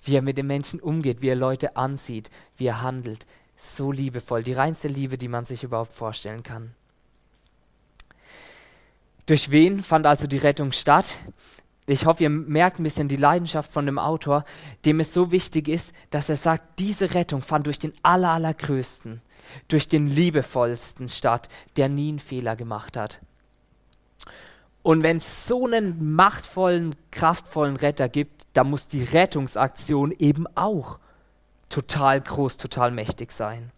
Wie 0.03 0.17
er 0.17 0.23
mit 0.23 0.37
den 0.37 0.49
Menschen 0.49 0.81
umgeht, 0.81 1.23
wie 1.23 1.29
er 1.29 1.37
Leute 1.37 1.77
ansieht, 1.77 2.31
wie 2.57 2.67
er 2.67 2.83
handelt. 2.83 3.25
So 3.57 3.93
liebevoll, 3.93 4.43
die 4.43 4.53
reinste 4.53 4.89
Liebe, 4.89 5.17
die 5.17 5.29
man 5.29 5.45
sich 5.45 5.63
überhaupt 5.63 5.93
vorstellen 5.93 6.43
kann. 6.43 6.75
Durch 9.27 9.51
wen 9.51 9.83
fand 9.83 10.07
also 10.07 10.27
die 10.27 10.39
Rettung 10.39 10.73
statt? 10.73 11.17
Ich 11.87 12.07
hoffe, 12.07 12.25
ihr 12.25 12.31
merkt 12.31 12.81
ein 12.81 12.85
bisschen 12.85 13.09
die 13.09 13.17
Leidenschaft 13.17 13.73
von 13.73 13.87
dem 13.87 13.99
Autor, 13.99 14.45
dem 14.85 15.01
es 15.01 15.13
so 15.13 15.31
wichtig 15.31 15.69
ist, 15.69 15.93
dass 16.11 16.29
er 16.29 16.37
sagt, 16.37 16.81
diese 16.81 17.15
Rettung 17.15 17.43
fand 17.43 17.67
durch 17.67 17.79
den 17.79 17.93
aller, 18.03 18.31
allergrößten, 18.31 19.21
durch 19.69 19.87
den 19.87 20.09
liebevollsten 20.09 21.09
statt, 21.09 21.49
der 21.77 21.89
nie 21.89 22.09
einen 22.09 22.19
Fehler 22.19 22.57
gemacht 22.57 22.97
hat. 22.97 23.21
Und 24.83 25.03
wenn 25.03 25.17
es 25.17 25.49
so 25.49 25.67
einen 25.67 26.15
machtvollen, 26.15 26.95
kraftvollen 27.11 27.77
Retter 27.77 28.09
gibt, 28.09 28.47
dann 28.53 28.71
muss 28.71 28.87
die 28.87 29.03
Rettungsaktion 29.03 30.13
eben 30.13 30.47
auch 30.57 30.99
total 31.69 32.21
groß, 32.21 32.57
total 32.57 32.93
mächtig 32.93 33.33
sein. 33.33 33.73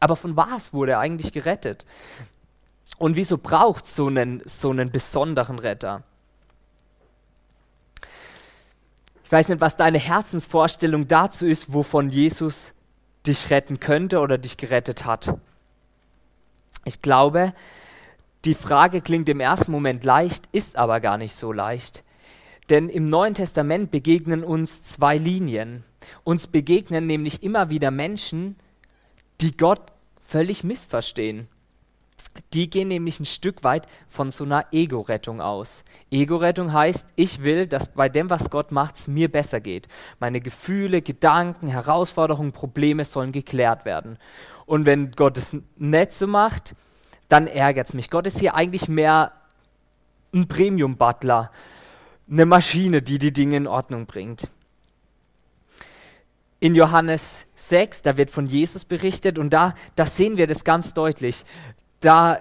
Aber 0.00 0.16
von 0.16 0.36
was 0.36 0.72
wurde 0.72 0.92
er 0.92 0.98
eigentlich 0.98 1.32
gerettet? 1.32 1.86
Und 2.98 3.16
wieso 3.16 3.38
braucht 3.38 3.86
so 3.86 4.06
einen 4.06 4.42
so 4.44 4.70
einen 4.70 4.90
besonderen 4.90 5.58
Retter? 5.58 6.02
Ich 9.24 9.32
weiß 9.32 9.48
nicht, 9.48 9.60
was 9.60 9.76
deine 9.76 9.98
Herzensvorstellung 9.98 11.08
dazu 11.08 11.46
ist, 11.46 11.72
wovon 11.72 12.10
Jesus 12.10 12.74
dich 13.26 13.50
retten 13.50 13.80
könnte 13.80 14.20
oder 14.20 14.38
dich 14.38 14.56
gerettet 14.56 15.06
hat. 15.06 15.34
Ich 16.84 17.00
glaube, 17.00 17.54
die 18.44 18.54
Frage 18.54 19.00
klingt 19.00 19.28
im 19.30 19.40
ersten 19.40 19.72
Moment 19.72 20.04
leicht, 20.04 20.48
ist 20.52 20.76
aber 20.76 21.00
gar 21.00 21.16
nicht 21.16 21.34
so 21.34 21.52
leicht. 21.52 22.04
Denn 22.68 22.90
im 22.90 23.08
Neuen 23.08 23.34
Testament 23.34 23.90
begegnen 23.90 24.44
uns 24.44 24.84
zwei 24.84 25.16
Linien. 25.16 25.84
Uns 26.22 26.46
begegnen 26.46 27.06
nämlich 27.06 27.42
immer 27.42 27.70
wieder 27.70 27.90
Menschen, 27.90 28.56
die 29.40 29.56
Gott 29.56 29.80
völlig 30.18 30.64
missverstehen. 30.64 31.48
Die 32.52 32.68
gehen 32.68 32.88
nämlich 32.88 33.20
ein 33.20 33.26
Stück 33.26 33.62
weit 33.64 33.86
von 34.08 34.30
so 34.30 34.44
einer 34.44 34.66
Ego-Rettung 34.72 35.40
aus. 35.40 35.84
Ego-Rettung 36.10 36.72
heißt, 36.72 37.06
ich 37.16 37.42
will, 37.44 37.66
dass 37.66 37.92
bei 37.92 38.08
dem, 38.08 38.30
was 38.30 38.50
Gott 38.50 38.72
macht, 38.72 38.96
es 38.96 39.08
mir 39.08 39.30
besser 39.30 39.60
geht. 39.60 39.88
Meine 40.18 40.40
Gefühle, 40.40 41.02
Gedanken, 41.02 41.68
Herausforderungen, 41.68 42.52
Probleme 42.52 43.04
sollen 43.04 43.32
geklärt 43.32 43.84
werden. 43.84 44.18
Und 44.66 44.86
wenn 44.86 45.12
Gott 45.12 45.38
es 45.38 45.56
nicht 45.76 46.12
so 46.12 46.26
macht, 46.26 46.74
dann 47.28 47.46
ärgert 47.46 47.88
es 47.88 47.94
mich. 47.94 48.10
Gott 48.10 48.26
ist 48.26 48.38
hier 48.38 48.54
eigentlich 48.54 48.88
mehr 48.88 49.32
ein 50.32 50.48
Premium-Butler, 50.48 51.50
eine 52.30 52.46
Maschine, 52.46 53.02
die 53.02 53.18
die 53.18 53.32
Dinge 53.32 53.56
in 53.56 53.66
Ordnung 53.66 54.06
bringt. 54.06 54.48
In 56.60 56.74
Johannes 56.74 57.44
6, 57.56 58.02
da 58.02 58.16
wird 58.16 58.30
von 58.30 58.46
Jesus 58.46 58.84
berichtet 58.84 59.38
und 59.38 59.50
da, 59.50 59.74
da 59.96 60.06
sehen 60.06 60.36
wir 60.36 60.46
das 60.46 60.64
ganz 60.64 60.94
deutlich 60.94 61.44
da 62.04 62.38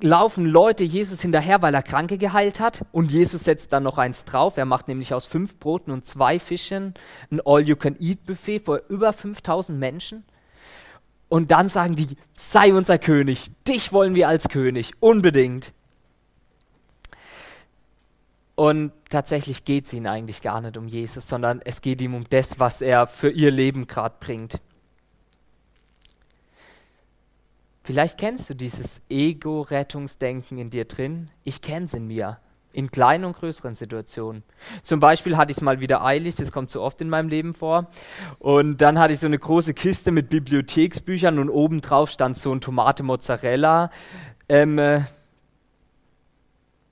laufen 0.00 0.44
Leute 0.44 0.84
Jesus 0.84 1.22
hinterher, 1.22 1.62
weil 1.62 1.74
er 1.74 1.82
Kranke 1.82 2.18
geheilt 2.18 2.60
hat 2.60 2.84
und 2.92 3.10
Jesus 3.10 3.44
setzt 3.44 3.72
dann 3.72 3.82
noch 3.82 3.98
eins 3.98 4.24
drauf. 4.24 4.56
Er 4.56 4.64
macht 4.64 4.88
nämlich 4.88 5.14
aus 5.14 5.26
fünf 5.26 5.58
Broten 5.58 5.90
und 5.90 6.04
zwei 6.06 6.38
Fischen 6.38 6.94
ein 7.30 7.40
All-You-Can-Eat-Buffet 7.44 8.60
für 8.60 8.82
über 8.88 9.12
5000 9.12 9.78
Menschen. 9.78 10.24
Und 11.28 11.50
dann 11.50 11.68
sagen 11.68 11.96
die, 11.96 12.16
sei 12.36 12.72
unser 12.72 12.98
König, 12.98 13.50
dich 13.66 13.92
wollen 13.92 14.14
wir 14.14 14.28
als 14.28 14.48
König, 14.48 14.92
unbedingt. 15.00 15.72
Und 18.54 18.92
tatsächlich 19.10 19.64
geht 19.64 19.86
es 19.86 19.92
ihnen 19.92 20.06
eigentlich 20.06 20.40
gar 20.40 20.60
nicht 20.60 20.76
um 20.76 20.88
Jesus, 20.88 21.28
sondern 21.28 21.60
es 21.64 21.80
geht 21.80 22.00
ihm 22.00 22.14
um 22.14 22.24
das, 22.30 22.58
was 22.58 22.80
er 22.80 23.06
für 23.06 23.30
ihr 23.30 23.50
Leben 23.50 23.86
gerade 23.86 24.16
bringt. 24.20 24.60
Vielleicht 27.86 28.18
kennst 28.18 28.50
du 28.50 28.54
dieses 28.54 29.00
Ego-Rettungsdenken 29.08 30.58
in 30.58 30.70
dir 30.70 30.86
drin. 30.86 31.30
Ich 31.44 31.60
kenne 31.60 31.84
es 31.84 31.94
in 31.94 32.08
mir, 32.08 32.38
in 32.72 32.90
kleinen 32.90 33.24
und 33.24 33.38
größeren 33.38 33.76
Situationen. 33.76 34.42
Zum 34.82 34.98
Beispiel 34.98 35.36
hatte 35.36 35.52
ich 35.52 35.58
es 35.58 35.62
mal 35.62 35.78
wieder 35.80 36.04
eilig, 36.04 36.34
das 36.34 36.50
kommt 36.50 36.72
so 36.72 36.82
oft 36.82 37.00
in 37.00 37.08
meinem 37.08 37.28
Leben 37.28 37.54
vor. 37.54 37.86
Und 38.40 38.78
dann 38.78 38.98
hatte 38.98 39.12
ich 39.12 39.20
so 39.20 39.26
eine 39.26 39.38
große 39.38 39.72
Kiste 39.72 40.10
mit 40.10 40.30
Bibliotheksbüchern 40.30 41.38
und 41.38 41.48
oben 41.48 41.80
drauf 41.80 42.10
stand 42.10 42.36
so 42.36 42.52
ein 42.52 42.60
Tomate 42.60 43.04
Mozzarella. 43.04 43.92
Ähm, 44.48 44.80
äh, 44.80 45.02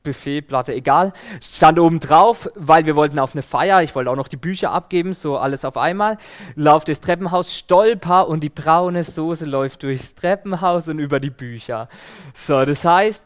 Buffetplatte, 0.05 0.73
egal, 0.73 1.13
stand 1.43 1.81
oben 1.81 1.99
drauf, 1.99 2.49
weil 2.55 2.87
wir 2.87 2.95
wollten 2.95 3.19
auf 3.19 3.35
eine 3.35 3.43
Feier, 3.43 3.83
ich 3.83 3.95
wollte 3.95 4.11
auch 4.11 4.17
noch 4.17 4.29
die 4.29 4.37
Bücher 4.37 4.71
abgeben, 4.71 5.15
so 5.15 5.39
alles 5.39 5.65
auf 5.65 5.77
einmal, 5.77 6.19
lauf 6.55 6.85
durchs 6.85 7.01
Treppenhaus, 7.01 7.57
stolper 7.57 8.29
und 8.29 8.45
die 8.45 8.51
braune 8.51 9.03
Soße 9.03 9.47
läuft 9.47 9.83
durchs 9.83 10.15
Treppenhaus 10.15 10.87
und 10.87 10.99
über 11.01 11.19
die 11.19 11.31
Bücher. 11.31 11.89
So, 12.35 12.65
das 12.65 12.85
heißt, 12.85 13.25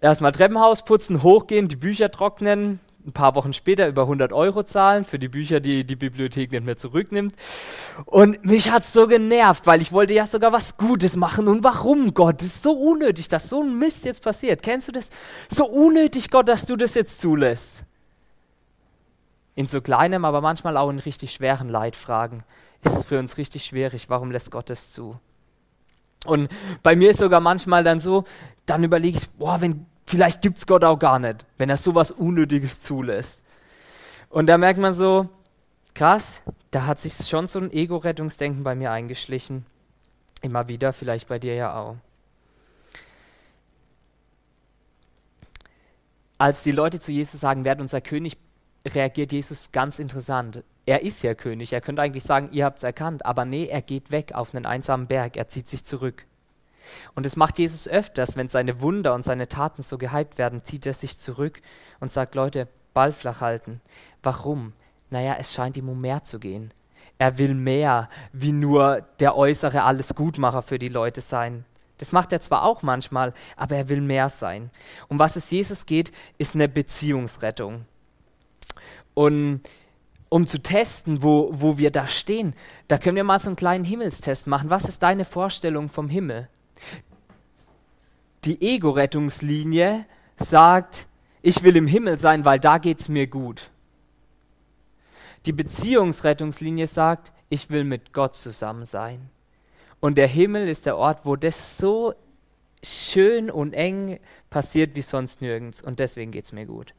erstmal 0.00 0.32
Treppenhaus 0.32 0.84
putzen, 0.84 1.22
hochgehen, 1.22 1.68
die 1.68 1.76
Bücher 1.76 2.10
trocknen, 2.10 2.80
ein 3.06 3.12
paar 3.12 3.34
Wochen 3.34 3.52
später 3.52 3.88
über 3.88 4.02
100 4.02 4.32
Euro 4.32 4.62
zahlen 4.62 5.04
für 5.04 5.18
die 5.18 5.28
Bücher, 5.28 5.60
die 5.60 5.84
die 5.84 5.96
Bibliothek 5.96 6.52
nicht 6.52 6.64
mehr 6.64 6.76
zurücknimmt. 6.76 7.34
Und 8.06 8.44
mich 8.44 8.70
hat 8.70 8.82
es 8.82 8.92
so 8.92 9.06
genervt, 9.06 9.66
weil 9.66 9.80
ich 9.80 9.92
wollte 9.92 10.14
ja 10.14 10.26
sogar 10.26 10.52
was 10.52 10.76
Gutes 10.76 11.16
machen. 11.16 11.48
Und 11.48 11.64
warum, 11.64 12.14
Gott? 12.14 12.40
Das 12.40 12.48
ist 12.48 12.62
so 12.62 12.72
unnötig, 12.72 13.28
dass 13.28 13.48
so 13.48 13.62
ein 13.62 13.78
Mist 13.78 14.04
jetzt 14.04 14.22
passiert. 14.22 14.62
Kennst 14.62 14.88
du 14.88 14.92
das? 14.92 15.10
So 15.48 15.66
unnötig, 15.66 16.30
Gott, 16.30 16.48
dass 16.48 16.66
du 16.66 16.76
das 16.76 16.94
jetzt 16.94 17.20
zulässt. 17.20 17.84
In 19.54 19.66
so 19.66 19.80
kleinem, 19.80 20.24
aber 20.24 20.40
manchmal 20.40 20.76
auch 20.76 20.90
in 20.90 20.98
richtig 20.98 21.32
schweren 21.32 21.68
Leitfragen 21.68 22.44
ist 22.82 22.96
es 22.96 23.04
für 23.04 23.18
uns 23.18 23.36
richtig 23.36 23.64
schwierig. 23.64 24.08
Warum 24.08 24.30
lässt 24.30 24.50
Gott 24.50 24.70
das 24.70 24.92
zu? 24.92 25.18
Und 26.26 26.50
bei 26.82 26.96
mir 26.96 27.10
ist 27.10 27.20
sogar 27.20 27.40
manchmal 27.40 27.82
dann 27.82 28.00
so, 28.00 28.24
dann 28.66 28.84
überlege 28.84 29.18
ich, 29.18 29.28
boah, 29.30 29.60
wenn 29.60 29.86
Vielleicht 30.10 30.42
gibt 30.42 30.58
es 30.58 30.66
Gott 30.66 30.82
auch 30.82 30.98
gar 30.98 31.20
nicht, 31.20 31.46
wenn 31.56 31.70
er 31.70 31.76
sowas 31.76 32.10
Unnötiges 32.10 32.82
zulässt. 32.82 33.44
Und 34.28 34.48
da 34.48 34.58
merkt 34.58 34.80
man 34.80 34.92
so, 34.92 35.28
krass, 35.94 36.42
da 36.72 36.86
hat 36.86 36.98
sich 36.98 37.14
schon 37.28 37.46
so 37.46 37.60
ein 37.60 37.72
Ego-Rettungsdenken 37.72 38.64
bei 38.64 38.74
mir 38.74 38.90
eingeschlichen. 38.90 39.66
Immer 40.42 40.66
wieder, 40.66 40.92
vielleicht 40.92 41.28
bei 41.28 41.38
dir 41.38 41.54
ja 41.54 41.76
auch. 41.78 41.94
Als 46.38 46.62
die 46.62 46.72
Leute 46.72 46.98
zu 46.98 47.12
Jesus 47.12 47.38
sagen, 47.38 47.64
wer 47.64 47.78
unser 47.78 48.00
König, 48.00 48.36
reagiert 48.88 49.30
Jesus 49.30 49.70
ganz 49.70 50.00
interessant. 50.00 50.64
Er 50.86 51.02
ist 51.02 51.22
ja 51.22 51.34
König, 51.34 51.72
er 51.72 51.80
könnte 51.80 52.02
eigentlich 52.02 52.24
sagen, 52.24 52.48
ihr 52.50 52.64
habt 52.64 52.78
es 52.78 52.82
erkannt, 52.82 53.24
aber 53.24 53.44
nee, 53.44 53.66
er 53.66 53.80
geht 53.80 54.10
weg 54.10 54.32
auf 54.34 54.56
einen 54.56 54.66
einsamen 54.66 55.06
Berg, 55.06 55.36
er 55.36 55.46
zieht 55.46 55.68
sich 55.68 55.84
zurück. 55.84 56.26
Und 57.14 57.26
das 57.26 57.36
macht 57.36 57.58
Jesus 57.58 57.88
öfters, 57.88 58.36
wenn 58.36 58.48
seine 58.48 58.80
Wunder 58.80 59.14
und 59.14 59.22
seine 59.22 59.48
Taten 59.48 59.82
so 59.82 59.98
gehypt 59.98 60.38
werden, 60.38 60.64
zieht 60.64 60.86
er 60.86 60.94
sich 60.94 61.18
zurück 61.18 61.60
und 62.00 62.10
sagt, 62.10 62.34
Leute, 62.34 62.68
Ball 62.94 63.12
flach 63.12 63.40
halten. 63.40 63.80
Warum? 64.22 64.72
Naja, 65.10 65.36
es 65.38 65.52
scheint 65.52 65.76
ihm 65.76 65.88
um 65.88 66.00
mehr 66.00 66.24
zu 66.24 66.38
gehen. 66.38 66.72
Er 67.18 67.38
will 67.38 67.54
mehr, 67.54 68.08
wie 68.32 68.52
nur 68.52 69.02
der 69.20 69.36
äußere 69.36 69.82
Allesgutmacher 69.82 70.62
für 70.62 70.78
die 70.78 70.88
Leute 70.88 71.20
sein. 71.20 71.64
Das 71.98 72.12
macht 72.12 72.32
er 72.32 72.40
zwar 72.40 72.64
auch 72.64 72.82
manchmal, 72.82 73.34
aber 73.56 73.76
er 73.76 73.88
will 73.90 74.00
mehr 74.00 74.30
sein. 74.30 74.70
Um 75.08 75.18
was 75.18 75.36
es 75.36 75.50
Jesus 75.50 75.84
geht, 75.84 76.12
ist 76.38 76.54
eine 76.54 76.66
Beziehungsrettung. 76.66 77.84
Und 79.12 79.60
um 80.30 80.46
zu 80.46 80.62
testen, 80.62 81.22
wo, 81.22 81.50
wo 81.52 81.76
wir 81.76 81.90
da 81.90 82.06
stehen, 82.06 82.54
da 82.88 82.96
können 82.96 83.16
wir 83.16 83.24
mal 83.24 83.38
so 83.38 83.48
einen 83.48 83.56
kleinen 83.56 83.84
Himmelstest 83.84 84.46
machen. 84.46 84.70
Was 84.70 84.88
ist 84.88 85.02
deine 85.02 85.26
Vorstellung 85.26 85.90
vom 85.90 86.08
Himmel? 86.08 86.48
Die 88.44 88.60
Ego-Rettungslinie 88.60 90.06
sagt, 90.36 91.06
ich 91.42 91.62
will 91.62 91.76
im 91.76 91.86
Himmel 91.86 92.18
sein, 92.18 92.44
weil 92.44 92.58
da 92.58 92.78
geht 92.78 93.00
es 93.00 93.08
mir 93.08 93.26
gut. 93.26 93.70
Die 95.46 95.52
Beziehungsrettungslinie 95.52 96.86
sagt, 96.86 97.32
ich 97.48 97.70
will 97.70 97.84
mit 97.84 98.12
Gott 98.12 98.36
zusammen 98.36 98.84
sein. 98.84 99.30
Und 100.00 100.16
der 100.16 100.28
Himmel 100.28 100.68
ist 100.68 100.86
der 100.86 100.96
Ort, 100.96 101.26
wo 101.26 101.36
das 101.36 101.76
so 101.76 102.14
schön 102.82 103.50
und 103.50 103.74
eng 103.74 104.18
passiert 104.48 104.94
wie 104.94 105.02
sonst 105.02 105.42
nirgends. 105.42 105.82
Und 105.82 105.98
deswegen 105.98 106.30
geht 106.30 106.46
es 106.46 106.52
mir 106.52 106.66
gut. 106.66 106.94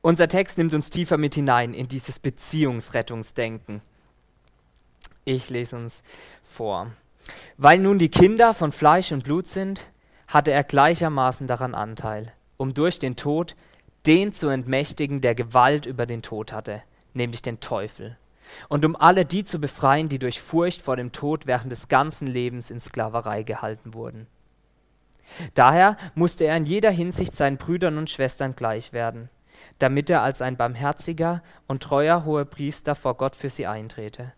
Unser 0.00 0.28
Text 0.28 0.58
nimmt 0.58 0.74
uns 0.74 0.90
tiefer 0.90 1.16
mit 1.16 1.34
hinein 1.34 1.72
in 1.72 1.88
dieses 1.88 2.18
Beziehungsrettungsdenken. 2.18 3.80
Ich 5.24 5.48
lese 5.48 5.76
uns 5.76 6.02
vor. 6.42 6.90
Weil 7.56 7.78
nun 7.78 7.98
die 7.98 8.08
Kinder 8.08 8.54
von 8.54 8.72
Fleisch 8.72 9.12
und 9.12 9.24
Blut 9.24 9.46
sind, 9.46 9.86
hatte 10.28 10.50
er 10.50 10.64
gleichermaßen 10.64 11.46
daran 11.46 11.74
Anteil, 11.74 12.32
um 12.56 12.74
durch 12.74 12.98
den 12.98 13.16
Tod 13.16 13.56
den 14.06 14.32
zu 14.32 14.48
entmächtigen, 14.48 15.20
der 15.20 15.34
Gewalt 15.34 15.86
über 15.86 16.06
den 16.06 16.22
Tod 16.22 16.52
hatte, 16.52 16.82
nämlich 17.14 17.42
den 17.42 17.60
Teufel, 17.60 18.18
und 18.68 18.84
um 18.84 18.96
alle 18.96 19.24
die 19.24 19.44
zu 19.44 19.58
befreien, 19.58 20.08
die 20.08 20.18
durch 20.18 20.40
Furcht 20.40 20.82
vor 20.82 20.96
dem 20.96 21.12
Tod 21.12 21.46
während 21.46 21.72
des 21.72 21.88
ganzen 21.88 22.26
Lebens 22.26 22.70
in 22.70 22.80
Sklaverei 22.80 23.42
gehalten 23.42 23.94
wurden. 23.94 24.26
Daher 25.54 25.96
musste 26.14 26.44
er 26.44 26.56
in 26.56 26.66
jeder 26.66 26.90
Hinsicht 26.90 27.34
seinen 27.34 27.56
Brüdern 27.56 27.96
und 27.96 28.10
Schwestern 28.10 28.54
gleich 28.54 28.92
werden, 28.92 29.30
damit 29.78 30.10
er 30.10 30.20
als 30.22 30.42
ein 30.42 30.58
barmherziger 30.58 31.42
und 31.66 31.82
treuer 31.82 32.26
hoher 32.26 32.44
Priester 32.44 32.94
vor 32.94 33.16
Gott 33.16 33.34
für 33.34 33.48
sie 33.48 33.66
eintrete 33.66 34.34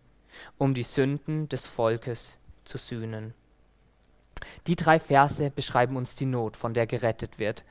um 0.57 0.73
die 0.73 0.83
Sünden 0.83 1.49
des 1.49 1.67
Volkes 1.67 2.37
zu 2.67 2.77
sühnen. 2.77 3.33
Die 4.67 4.75
drei 4.75 4.99
Verse 4.99 5.49
beschreiben 5.49 5.95
uns 5.95 6.15
die 6.15 6.25
Not, 6.25 6.57
von 6.57 6.73
der 6.73 6.87
gerettet 6.87 7.39
wird. 7.39 7.63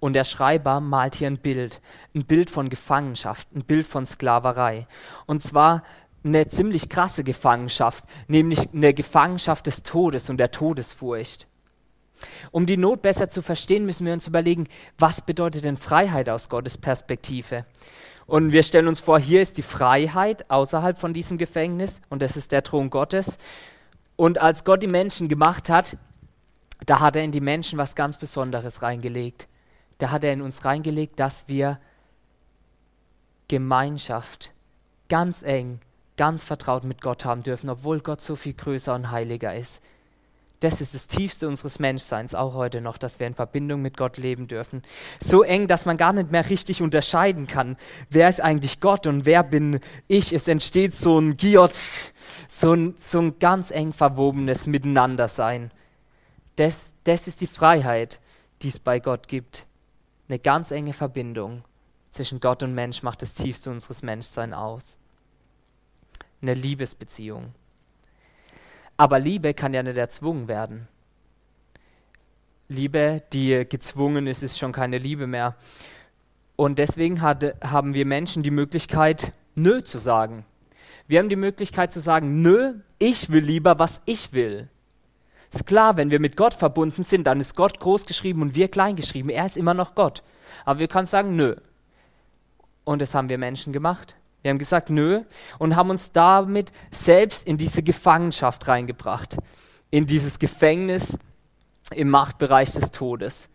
Und 0.00 0.12
der 0.12 0.24
Schreiber 0.24 0.80
malt 0.80 1.14
hier 1.14 1.28
ein 1.28 1.38
Bild, 1.38 1.80
ein 2.14 2.24
Bild 2.24 2.50
von 2.50 2.68
Gefangenschaft, 2.68 3.48
ein 3.54 3.64
Bild 3.64 3.86
von 3.86 4.04
Sklaverei. 4.06 4.86
Und 5.26 5.42
zwar 5.42 5.82
eine 6.24 6.48
ziemlich 6.48 6.88
krasse 6.88 7.24
Gefangenschaft, 7.24 8.04
nämlich 8.26 8.72
eine 8.72 8.92
Gefangenschaft 8.92 9.66
des 9.66 9.82
Todes 9.82 10.28
und 10.30 10.36
der 10.36 10.50
Todesfurcht. 10.50 11.46
Um 12.50 12.66
die 12.66 12.76
Not 12.76 13.02
besser 13.02 13.28
zu 13.28 13.42
verstehen, 13.42 13.86
müssen 13.86 14.04
wir 14.04 14.12
uns 14.12 14.26
überlegen, 14.26 14.66
was 14.98 15.20
bedeutet 15.20 15.64
denn 15.64 15.76
Freiheit 15.76 16.28
aus 16.28 16.48
Gottes 16.48 16.76
Perspektive? 16.76 17.64
Und 18.28 18.52
wir 18.52 18.62
stellen 18.62 18.88
uns 18.88 19.00
vor, 19.00 19.18
hier 19.18 19.40
ist 19.40 19.56
die 19.56 19.62
Freiheit 19.62 20.50
außerhalb 20.50 20.98
von 20.98 21.14
diesem 21.14 21.38
Gefängnis 21.38 22.02
und 22.10 22.20
das 22.20 22.36
ist 22.36 22.52
der 22.52 22.62
Thron 22.62 22.90
Gottes. 22.90 23.38
Und 24.16 24.36
als 24.36 24.64
Gott 24.64 24.82
die 24.82 24.86
Menschen 24.86 25.28
gemacht 25.28 25.70
hat, 25.70 25.96
da 26.84 27.00
hat 27.00 27.16
er 27.16 27.24
in 27.24 27.32
die 27.32 27.40
Menschen 27.40 27.78
was 27.78 27.94
ganz 27.94 28.18
Besonderes 28.18 28.82
reingelegt. 28.82 29.48
Da 29.96 30.10
hat 30.10 30.24
er 30.24 30.34
in 30.34 30.42
uns 30.42 30.66
reingelegt, 30.66 31.18
dass 31.18 31.48
wir 31.48 31.80
Gemeinschaft 33.48 34.52
ganz 35.08 35.42
eng, 35.42 35.80
ganz 36.18 36.44
vertraut 36.44 36.84
mit 36.84 37.00
Gott 37.00 37.24
haben 37.24 37.42
dürfen, 37.42 37.70
obwohl 37.70 38.00
Gott 38.00 38.20
so 38.20 38.36
viel 38.36 38.52
größer 38.52 38.94
und 38.94 39.10
heiliger 39.10 39.54
ist. 39.54 39.80
Das 40.60 40.80
ist 40.80 40.92
das 40.92 41.06
Tiefste 41.06 41.46
unseres 41.46 41.78
Menschseins, 41.78 42.34
auch 42.34 42.54
heute 42.54 42.80
noch, 42.80 42.98
dass 42.98 43.20
wir 43.20 43.28
in 43.28 43.34
Verbindung 43.34 43.80
mit 43.80 43.96
Gott 43.96 44.16
leben 44.16 44.48
dürfen. 44.48 44.82
So 45.20 45.44
eng, 45.44 45.68
dass 45.68 45.86
man 45.86 45.96
gar 45.96 46.12
nicht 46.12 46.32
mehr 46.32 46.50
richtig 46.50 46.82
unterscheiden 46.82 47.46
kann, 47.46 47.76
wer 48.10 48.28
ist 48.28 48.40
eigentlich 48.40 48.80
Gott 48.80 49.06
und 49.06 49.24
wer 49.24 49.44
bin 49.44 49.78
ich. 50.08 50.32
Es 50.32 50.48
entsteht 50.48 50.96
so 50.96 51.20
ein 51.20 51.36
Giot, 51.36 51.78
so 52.48 52.72
ein, 52.72 52.94
so 52.96 53.20
ein 53.20 53.38
ganz 53.38 53.70
eng 53.70 53.92
verwobenes 53.92 54.66
Miteinandersein. 54.66 55.70
Das, 56.56 56.92
das 57.04 57.28
ist 57.28 57.40
die 57.40 57.46
Freiheit, 57.46 58.20
die 58.62 58.68
es 58.68 58.80
bei 58.80 58.98
Gott 58.98 59.28
gibt. 59.28 59.64
Eine 60.28 60.40
ganz 60.40 60.72
enge 60.72 60.92
Verbindung 60.92 61.62
zwischen 62.10 62.40
Gott 62.40 62.64
und 62.64 62.74
Mensch 62.74 63.04
macht 63.04 63.22
das 63.22 63.34
Tiefste 63.34 63.70
unseres 63.70 64.02
Menschseins 64.02 64.54
aus. 64.54 64.98
Eine 66.42 66.54
Liebesbeziehung. 66.54 67.54
Aber 68.98 69.18
Liebe 69.18 69.54
kann 69.54 69.72
ja 69.72 69.82
nicht 69.82 69.96
erzwungen 69.96 70.46
werden. 70.46 70.86
Liebe, 72.68 73.22
die 73.32 73.66
gezwungen 73.66 74.26
ist, 74.26 74.42
ist 74.42 74.58
schon 74.58 74.72
keine 74.72 74.98
Liebe 74.98 75.26
mehr. 75.26 75.56
Und 76.56 76.78
deswegen 76.78 77.22
hat, 77.22 77.54
haben 77.64 77.94
wir 77.94 78.04
Menschen 78.04 78.42
die 78.42 78.50
Möglichkeit, 78.50 79.32
Nö 79.58 79.82
zu 79.82 79.98
sagen. 79.98 80.44
Wir 81.08 81.18
haben 81.18 81.28
die 81.28 81.36
Möglichkeit 81.36 81.92
zu 81.92 82.00
sagen, 82.00 82.42
nö, 82.42 82.74
ich 82.98 83.30
will 83.30 83.42
lieber, 83.42 83.78
was 83.78 84.02
ich 84.04 84.32
will. 84.32 84.68
Ist 85.52 85.66
klar, 85.66 85.96
wenn 85.96 86.10
wir 86.10 86.20
mit 86.20 86.36
Gott 86.36 86.54
verbunden 86.54 87.02
sind, 87.02 87.26
dann 87.26 87.40
ist 87.40 87.56
Gott 87.56 87.80
groß 87.80 88.06
geschrieben 88.06 88.42
und 88.42 88.54
wir 88.54 88.68
klein 88.68 88.94
geschrieben. 88.94 89.30
Er 89.30 89.46
ist 89.46 89.56
immer 89.56 89.74
noch 89.74 89.94
Gott. 89.94 90.22
Aber 90.64 90.78
wir 90.78 90.88
können 90.88 91.06
sagen, 91.06 91.34
nö. 91.34 91.56
Und 92.84 93.02
das 93.02 93.14
haben 93.14 93.28
wir 93.28 93.38
Menschen 93.38 93.72
gemacht. 93.72 94.14
Wir 94.42 94.50
haben 94.50 94.58
gesagt, 94.58 94.90
nö, 94.90 95.22
und 95.58 95.76
haben 95.76 95.90
uns 95.90 96.12
damit 96.12 96.72
selbst 96.90 97.46
in 97.46 97.58
diese 97.58 97.82
Gefangenschaft 97.82 98.68
reingebracht, 98.68 99.36
in 99.90 100.06
dieses 100.06 100.38
Gefängnis 100.38 101.18
im 101.92 102.10
Machtbereich 102.10 102.72
des 102.72 102.90
Todes. 102.92 103.48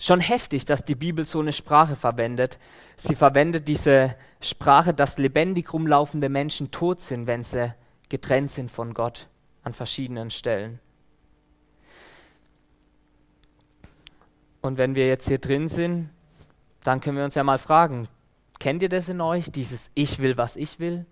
Schon 0.00 0.20
heftig, 0.20 0.64
dass 0.64 0.84
die 0.84 0.94
Bibel 0.94 1.24
so 1.24 1.40
eine 1.40 1.52
Sprache 1.52 1.96
verwendet. 1.96 2.58
Sie 2.96 3.14
verwendet 3.14 3.68
diese 3.68 4.16
Sprache, 4.40 4.94
dass 4.94 5.18
lebendig 5.18 5.72
rumlaufende 5.72 6.28
Menschen 6.28 6.70
tot 6.70 7.00
sind, 7.00 7.26
wenn 7.26 7.42
sie 7.42 7.74
getrennt 8.08 8.50
sind 8.50 8.70
von 8.70 8.94
Gott 8.94 9.28
an 9.62 9.72
verschiedenen 9.72 10.30
Stellen. 10.30 10.80
Und 14.60 14.78
wenn 14.78 14.94
wir 14.94 15.06
jetzt 15.06 15.28
hier 15.28 15.38
drin 15.38 15.68
sind, 15.68 16.10
dann 16.82 17.00
können 17.00 17.16
wir 17.16 17.24
uns 17.24 17.34
ja 17.34 17.44
mal 17.44 17.58
fragen, 17.58 18.08
kennt 18.58 18.82
ihr 18.82 18.88
das 18.88 19.08
in 19.08 19.20
euch, 19.20 19.50
dieses 19.50 19.90
Ich 19.94 20.18
will, 20.18 20.36
was 20.36 20.56
ich 20.56 20.78
will? 20.78 21.06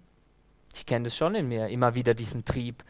Ich 0.75 0.87
kenne 0.87 1.05
das 1.05 1.17
schon 1.17 1.35
in 1.35 1.49
mir, 1.49 1.69
immer 1.69 1.95
wieder 1.95 2.15
diesen 2.15 2.45
Trieb. 2.45 2.85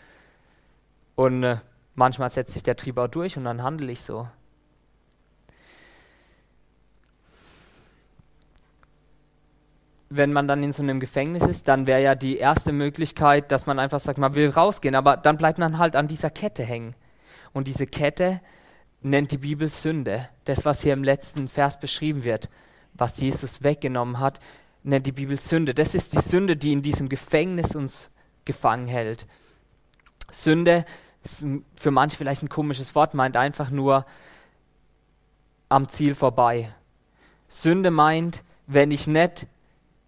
Und 1.15 1.43
äh, 1.43 1.59
manchmal 1.95 2.31
setzt 2.31 2.55
sich 2.55 2.63
der 2.63 2.77
Trieb 2.77 2.99
auch 2.99 3.09
durch 3.09 3.37
und 3.37 3.45
dann 3.45 3.63
handle 3.63 3.91
ich 3.91 4.03
so. 4.03 4.27
wenn 10.09 10.33
man 10.33 10.47
dann 10.47 10.63
in 10.63 10.73
so 10.73 10.83
einem 10.83 11.01
Gefängnis 11.01 11.43
ist, 11.45 11.69
dann 11.69 11.87
wäre 11.87 12.03
ja 12.03 12.15
die 12.15 12.37
erste 12.37 12.73
Möglichkeit, 12.73 13.51
dass 13.53 13.67
man 13.67 13.79
einfach 13.79 14.01
sagt, 14.01 14.19
man 14.19 14.35
will 14.35 14.51
rausgehen, 14.51 14.95
aber 14.95 15.17
dann 15.17 15.37
bleibt 15.37 15.59
man 15.59 15.79
halt 15.79 15.97
an 15.97 16.07
dieser 16.07 16.31
Kette 16.31 16.63
hängen. 16.65 16.95
Und 17.53 17.69
diese 17.69 17.87
Kette 17.87 18.41
nennt 19.03 19.33
die 19.33 19.39
Bibel 19.39 19.69
Sünde. 19.69 20.29
Das, 20.45 20.65
was 20.65 20.83
hier 20.83 20.93
im 20.93 21.05
letzten 21.05 21.49
Vers 21.49 21.81
beschrieben 21.81 22.25
wird, 22.25 22.49
was 22.97 23.19
Jesus 23.19 23.63
weggenommen 23.63 24.19
hat, 24.19 24.41
nennt 24.83 25.07
die 25.07 25.13
Bibel 25.13 25.39
Sünde. 25.39 25.75
Das 25.75 25.95
ist 25.95 26.13
die 26.13 26.21
Sünde, 26.21 26.57
die 26.57 26.73
in 26.73 26.83
diesem 26.83 27.09
Gefängnis 27.09 27.75
uns 27.75 28.11
gefangen 28.45 28.87
hält. 28.87 29.27
Sünde 30.31 30.85
ist 31.23 31.45
für 31.75 31.91
manche 31.91 32.17
vielleicht 32.17 32.43
ein 32.43 32.49
komisches 32.49 32.95
Wort, 32.95 33.15
meint 33.15 33.37
einfach 33.37 33.71
nur 33.71 34.07
am 35.69 35.89
Ziel 35.89 36.15
vorbei. 36.15 36.73
Sünde 37.49 37.91
meint, 37.91 38.43
wenn 38.67 38.91
ich 38.91 39.07
nicht 39.07 39.47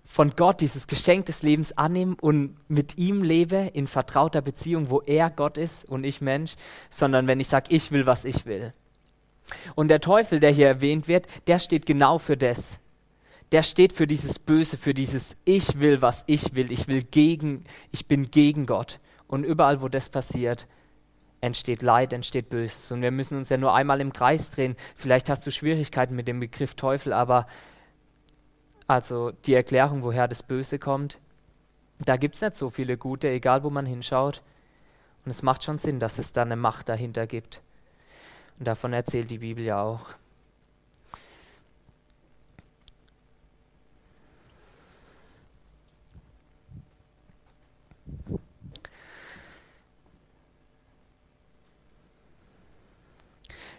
von 0.04 0.30
Gott 0.36 0.60
dieses 0.62 0.86
Geschenk 0.86 1.26
des 1.26 1.42
Lebens 1.42 1.76
annehme 1.76 2.16
und 2.20 2.56
mit 2.68 2.96
ihm 2.96 3.22
lebe 3.22 3.70
in 3.74 3.86
vertrauter 3.86 4.40
Beziehung, 4.40 4.90
wo 4.90 5.02
er 5.02 5.30
Gott 5.30 5.58
ist 5.58 5.84
und 5.84 6.04
ich 6.04 6.20
Mensch, 6.20 6.54
sondern 6.88 7.26
wenn 7.26 7.40
ich 7.40 7.48
sage, 7.48 7.66
ich 7.68 7.92
will, 7.92 8.06
was 8.06 8.24
ich 8.24 8.46
will. 8.46 8.72
Und 9.74 9.88
der 9.88 10.00
Teufel, 10.00 10.40
der 10.40 10.50
hier 10.50 10.66
erwähnt 10.66 11.08
wird, 11.08 11.26
der 11.46 11.58
steht 11.58 11.86
genau 11.86 12.18
für 12.18 12.36
das. 12.36 12.78
Der 13.52 13.62
steht 13.62 13.92
für 13.92 14.06
dieses 14.06 14.38
Böse, 14.38 14.76
für 14.76 14.92
dieses 14.92 15.36
Ich 15.44 15.80
will, 15.80 16.02
was 16.02 16.24
ich 16.26 16.54
will. 16.54 16.70
Ich 16.70 16.86
will 16.86 17.02
gegen, 17.02 17.64
ich 17.90 18.06
bin 18.06 18.30
gegen 18.30 18.66
Gott. 18.66 19.00
Und 19.26 19.44
überall, 19.44 19.80
wo 19.80 19.88
das 19.88 20.10
passiert, 20.10 20.66
entsteht 21.40 21.82
Leid, 21.82 22.12
entsteht 22.12 22.50
Böses. 22.50 22.90
Und 22.92 23.02
wir 23.02 23.10
müssen 23.10 23.38
uns 23.38 23.48
ja 23.48 23.56
nur 23.56 23.74
einmal 23.74 24.00
im 24.00 24.12
Kreis 24.12 24.50
drehen. 24.50 24.76
Vielleicht 24.96 25.30
hast 25.30 25.46
du 25.46 25.50
Schwierigkeiten 25.50 26.14
mit 26.14 26.28
dem 26.28 26.40
Begriff 26.40 26.74
Teufel, 26.74 27.12
aber 27.12 27.46
also 28.86 29.30
die 29.30 29.54
Erklärung, 29.54 30.02
woher 30.02 30.28
das 30.28 30.42
Böse 30.42 30.78
kommt, 30.78 31.18
da 32.00 32.16
gibt 32.16 32.36
es 32.36 32.40
nicht 32.40 32.54
so 32.54 32.70
viele 32.70 32.96
gute, 32.96 33.28
egal 33.28 33.62
wo 33.62 33.70
man 33.70 33.86
hinschaut. 33.86 34.42
Und 35.24 35.30
es 35.30 35.42
macht 35.42 35.64
schon 35.64 35.78
Sinn, 35.78 36.00
dass 36.00 36.18
es 36.18 36.32
da 36.32 36.42
eine 36.42 36.56
Macht 36.56 36.88
dahinter 36.88 37.26
gibt. 37.26 37.60
Und 38.58 38.66
davon 38.66 38.92
erzählt 38.92 39.30
die 39.30 39.38
Bibel 39.38 39.64
ja 39.64 39.82
auch. 39.82 40.14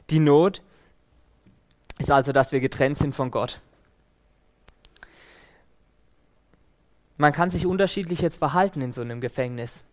Die 0.09 0.19
Not 0.19 0.63
ist 1.99 2.09
also, 2.09 2.31
dass 2.31 2.51
wir 2.51 2.61
getrennt 2.61 2.97
sind 2.97 3.13
von 3.13 3.29
Gott. 3.29 3.61
Man 7.17 7.33
kann 7.33 7.51
sich 7.51 7.65
unterschiedlich 7.65 8.21
jetzt 8.21 8.37
verhalten 8.37 8.81
in 8.81 8.93
so 8.93 9.01
einem 9.01 9.21
Gefängnis. 9.21 9.83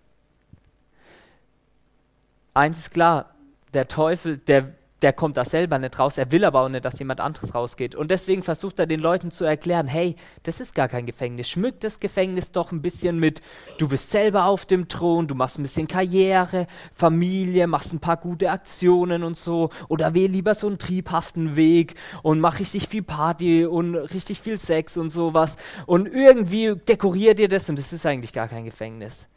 Eins 2.54 2.78
ist 2.78 2.92
klar, 2.92 3.35
der 3.76 3.88
Teufel, 3.88 4.38
der, 4.38 4.72
der 5.02 5.12
kommt 5.12 5.36
da 5.36 5.44
selber 5.44 5.78
nicht 5.78 5.98
raus, 5.98 6.16
er 6.16 6.32
will 6.32 6.46
aber 6.46 6.62
auch 6.62 6.68
nicht, 6.70 6.84
dass 6.84 6.98
jemand 6.98 7.20
anderes 7.20 7.54
rausgeht. 7.54 7.94
Und 7.94 8.10
deswegen 8.10 8.42
versucht 8.42 8.78
er 8.78 8.86
den 8.86 9.00
Leuten 9.00 9.30
zu 9.30 9.44
erklären, 9.44 9.86
hey, 9.86 10.16
das 10.44 10.60
ist 10.60 10.74
gar 10.74 10.88
kein 10.88 11.04
Gefängnis. 11.04 11.50
Schmückt 11.50 11.84
das 11.84 12.00
Gefängnis 12.00 12.52
doch 12.52 12.72
ein 12.72 12.80
bisschen 12.80 13.18
mit, 13.18 13.42
du 13.76 13.86
bist 13.86 14.10
selber 14.10 14.46
auf 14.46 14.64
dem 14.64 14.88
Thron, 14.88 15.28
du 15.28 15.34
machst 15.34 15.58
ein 15.58 15.62
bisschen 15.62 15.86
Karriere, 15.86 16.66
Familie, 16.90 17.66
machst 17.66 17.92
ein 17.92 18.00
paar 18.00 18.16
gute 18.16 18.50
Aktionen 18.50 19.22
und 19.22 19.36
so. 19.36 19.68
Oder 19.88 20.14
wähl 20.14 20.30
lieber 20.30 20.54
so 20.54 20.66
einen 20.66 20.78
triebhaften 20.78 21.54
Weg 21.54 21.94
und 22.22 22.40
mach 22.40 22.58
richtig 22.58 22.88
viel 22.88 23.02
Party 23.02 23.66
und 23.66 23.94
richtig 23.94 24.40
viel 24.40 24.58
Sex 24.58 24.96
und 24.96 25.10
sowas. 25.10 25.56
Und 25.84 26.08
irgendwie 26.08 26.74
dekoriert 26.74 27.38
ihr 27.38 27.48
das 27.48 27.68
und 27.68 27.78
das 27.78 27.92
ist 27.92 28.06
eigentlich 28.06 28.32
gar 28.32 28.48
kein 28.48 28.64
Gefängnis 28.64 29.28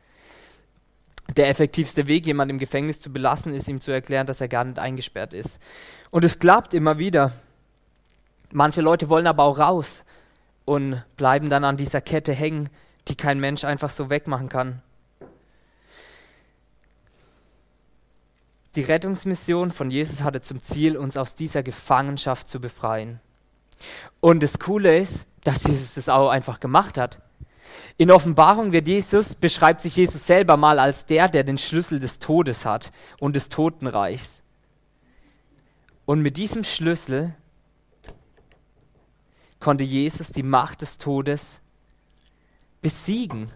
der 1.37 1.49
effektivste 1.49 2.07
Weg, 2.07 2.25
jemanden 2.25 2.55
im 2.55 2.59
Gefängnis 2.59 2.99
zu 2.99 3.11
belassen, 3.11 3.53
ist 3.53 3.67
ihm 3.67 3.81
zu 3.81 3.91
erklären, 3.91 4.27
dass 4.27 4.41
er 4.41 4.47
gar 4.47 4.63
nicht 4.63 4.79
eingesperrt 4.79 5.33
ist. 5.33 5.59
Und 6.11 6.25
es 6.25 6.39
klappt 6.39 6.73
immer 6.73 6.97
wieder. 6.97 7.31
Manche 8.51 8.81
Leute 8.81 9.09
wollen 9.09 9.27
aber 9.27 9.43
auch 9.43 9.59
raus 9.59 10.03
und 10.65 11.03
bleiben 11.17 11.49
dann 11.49 11.63
an 11.63 11.77
dieser 11.77 12.01
Kette 12.01 12.33
hängen, 12.33 12.69
die 13.07 13.15
kein 13.15 13.39
Mensch 13.39 13.63
einfach 13.63 13.89
so 13.89 14.09
wegmachen 14.09 14.49
kann. 14.49 14.81
Die 18.75 18.81
Rettungsmission 18.81 19.71
von 19.71 19.89
Jesus 19.89 20.21
hatte 20.21 20.41
zum 20.41 20.61
Ziel, 20.61 20.95
uns 20.95 21.17
aus 21.17 21.35
dieser 21.35 21.63
Gefangenschaft 21.63 22.47
zu 22.47 22.61
befreien. 22.61 23.19
Und 24.19 24.43
das 24.43 24.59
Coole 24.59 24.97
ist, 24.97 25.25
dass 25.43 25.63
Jesus 25.63 25.95
das 25.95 26.09
auch 26.09 26.29
einfach 26.29 26.59
gemacht 26.59 26.97
hat. 26.97 27.19
In 27.97 28.11
Offenbarung 28.11 28.71
wird 28.71 28.87
Jesus, 28.87 29.35
beschreibt 29.35 29.81
sich 29.81 29.95
Jesus 29.95 30.25
selber 30.25 30.57
mal 30.57 30.79
als 30.79 31.05
der, 31.05 31.27
der 31.27 31.43
den 31.43 31.57
Schlüssel 31.57 31.99
des 31.99 32.19
Todes 32.19 32.65
hat 32.65 32.91
und 33.19 33.35
des 33.35 33.49
Totenreichs. 33.49 34.41
Und 36.05 36.21
mit 36.21 36.37
diesem 36.37 36.63
Schlüssel 36.63 37.35
konnte 39.59 39.83
Jesus 39.83 40.31
die 40.31 40.43
Macht 40.43 40.81
des 40.81 40.97
Todes 40.97 41.59
besiegen, 42.81 43.51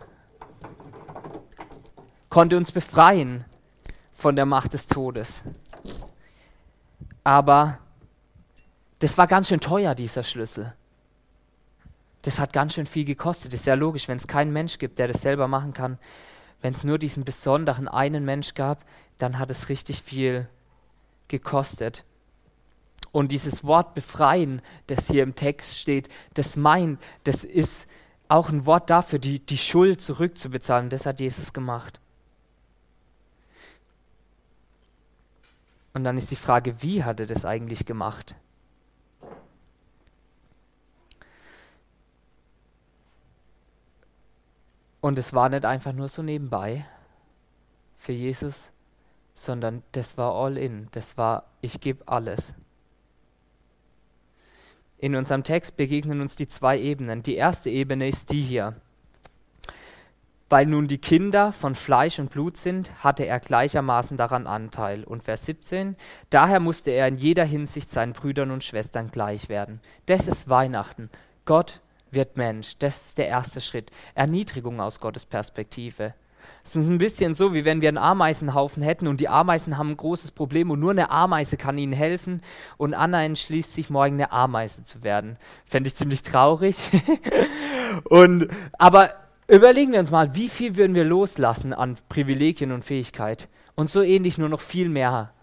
konnte 2.29 2.57
uns 2.57 2.71
befreien 2.71 3.45
von 4.13 4.35
der 4.35 4.45
Macht 4.45 4.73
des 4.73 4.87
Todes. 4.87 5.43
Aber 7.23 7.79
das 8.99 9.17
war 9.17 9.27
ganz 9.27 9.47
schön 9.47 9.59
teuer, 9.61 9.95
dieser 9.95 10.23
Schlüssel 10.23 10.73
das 12.23 12.39
hat 12.39 12.53
ganz 12.53 12.73
schön 12.73 12.85
viel 12.85 13.05
gekostet. 13.05 13.53
Ist 13.53 13.67
ja 13.67 13.75
logisch, 13.75 14.07
wenn 14.07 14.17
es 14.17 14.27
keinen 14.27 14.51
Mensch 14.51 14.79
gibt, 14.79 14.97
der 14.97 15.07
das 15.07 15.21
selber 15.21 15.47
machen 15.47 15.73
kann. 15.73 15.99
Wenn 16.61 16.73
es 16.73 16.83
nur 16.83 16.97
diesen 16.97 17.25
besonderen 17.25 17.87
einen 17.87 18.25
Mensch 18.25 18.53
gab, 18.53 18.85
dann 19.17 19.37
hat 19.37 19.51
es 19.51 19.69
richtig 19.69 20.01
viel 20.01 20.47
gekostet. 21.27 22.05
Und 23.11 23.31
dieses 23.31 23.65
Wort 23.65 23.93
befreien, 23.93 24.61
das 24.87 25.07
hier 25.07 25.21
im 25.21 25.35
Text 25.35 25.77
steht, 25.77 26.09
das 26.33 26.55
meint, 26.55 26.99
das 27.25 27.43
ist 27.43 27.87
auch 28.29 28.49
ein 28.49 28.65
Wort 28.65 28.89
dafür, 28.89 29.19
die, 29.19 29.39
die 29.39 29.57
Schuld 29.57 30.01
zurückzubezahlen. 30.01 30.89
Das 30.89 31.05
hat 31.05 31.19
Jesus 31.19 31.51
gemacht. 31.51 31.99
Und 35.93 36.05
dann 36.05 36.17
ist 36.17 36.31
die 36.31 36.37
Frage, 36.37 36.81
wie 36.81 37.03
hat 37.03 37.19
er 37.19 37.27
das 37.27 37.45
eigentlich 37.45 37.85
gemacht? 37.85 38.35
Und 45.03 45.19
es 45.19 45.33
war 45.33 45.49
nicht 45.49 45.65
einfach 45.65 45.91
nur 45.91 46.07
so 46.07 46.23
nebenbei 46.23 46.85
für 47.97 48.13
Jesus, 48.13 48.71
sondern 49.35 49.83
das 49.91 50.17
war 50.17 50.33
all 50.33 50.57
in. 50.57 50.87
Das 50.93 51.17
war, 51.17 51.43
ich 51.59 51.81
gebe 51.81 52.07
alles. 52.07 52.53
In 54.97 55.17
unserem 55.17 55.43
Text 55.43 55.75
begegnen 55.75 56.21
uns 56.21 56.37
die 56.37 56.47
zwei 56.47 56.79
Ebenen. 56.79 57.21
Die 57.21 57.35
erste 57.35 57.69
Ebene 57.69 58.07
ist 58.07 58.31
die 58.31 58.43
hier. 58.43 58.77
Weil 60.47 60.67
nun 60.67 60.87
die 60.87 60.99
Kinder 60.99 61.51
von 61.51 61.75
Fleisch 61.75 62.17
und 62.19 62.31
Blut 62.31 62.55
sind, 62.55 63.03
hatte 63.03 63.25
er 63.25 63.41
gleichermaßen 63.41 64.15
daran 64.15 64.47
Anteil. 64.47 65.03
Und 65.03 65.23
Vers 65.23 65.43
17, 65.47 65.97
daher 66.29 66.61
musste 66.61 66.91
er 66.91 67.09
in 67.09 67.17
jeder 67.17 67.43
Hinsicht 67.43 67.91
seinen 67.91 68.13
Brüdern 68.13 68.51
und 68.51 68.63
Schwestern 68.63 69.11
gleich 69.11 69.49
werden. 69.49 69.81
Das 70.05 70.29
ist 70.29 70.47
Weihnachten. 70.47 71.09
Gott 71.43 71.81
wird 72.13 72.37
Mensch. 72.37 72.77
Das 72.79 73.05
ist 73.07 73.17
der 73.17 73.27
erste 73.27 73.61
Schritt. 73.61 73.91
Erniedrigung 74.15 74.79
aus 74.79 74.99
Gottes 74.99 75.25
Perspektive. 75.25 76.13
Es 76.63 76.75
ist 76.75 76.87
ein 76.87 76.97
bisschen 76.97 77.33
so, 77.33 77.53
wie 77.53 77.65
wenn 77.65 77.81
wir 77.81 77.89
einen 77.89 77.97
Ameisenhaufen 77.97 78.83
hätten 78.83 79.07
und 79.07 79.19
die 79.19 79.29
Ameisen 79.29 79.77
haben 79.77 79.91
ein 79.91 79.97
großes 79.97 80.31
Problem 80.31 80.71
und 80.71 80.79
nur 80.79 80.91
eine 80.91 81.09
Ameise 81.09 81.57
kann 81.57 81.77
ihnen 81.77 81.93
helfen 81.93 82.41
und 82.77 82.93
Anna 82.93 83.23
entschließt 83.23 83.73
sich, 83.73 83.89
morgen 83.89 84.15
eine 84.15 84.31
Ameise 84.31 84.83
zu 84.83 85.03
werden. 85.03 85.37
Fände 85.65 85.87
ich 85.87 85.95
ziemlich 85.95 86.21
traurig. 86.21 86.77
und, 88.09 88.47
aber 88.77 89.11
Überlegen 89.47 89.91
wir 89.91 89.99
uns 89.99 90.09
mal, 90.09 90.35
wie 90.35 90.47
viel 90.47 90.77
würden 90.77 90.95
wir 90.95 91.03
loslassen 91.03 91.73
an 91.73 91.97
Privilegien 92.07 92.71
und 92.71 92.85
Fähigkeit? 92.85 93.49
Und 93.75 93.89
so 93.89 94.01
ähnlich 94.01 94.37
nur 94.37 94.47
noch 94.47 94.61
viel 94.61 94.87
mehr 94.87 95.33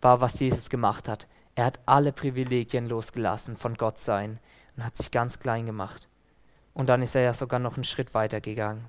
war, 0.00 0.20
was 0.20 0.40
Jesus 0.40 0.68
gemacht 0.68 1.08
hat. 1.08 1.28
Er 1.54 1.66
hat 1.66 1.78
alle 1.86 2.12
Privilegien 2.12 2.86
losgelassen 2.86 3.56
von 3.56 3.74
Gott 3.74 3.98
sein 3.98 4.40
und 4.76 4.84
hat 4.84 4.96
sich 4.96 5.10
ganz 5.10 5.38
klein 5.38 5.66
gemacht. 5.66 6.08
Und 6.74 6.88
dann 6.88 7.02
ist 7.02 7.14
er 7.14 7.22
ja 7.22 7.32
sogar 7.32 7.58
noch 7.58 7.74
einen 7.74 7.84
Schritt 7.84 8.14
weiter 8.14 8.40
gegangen. 8.40 8.86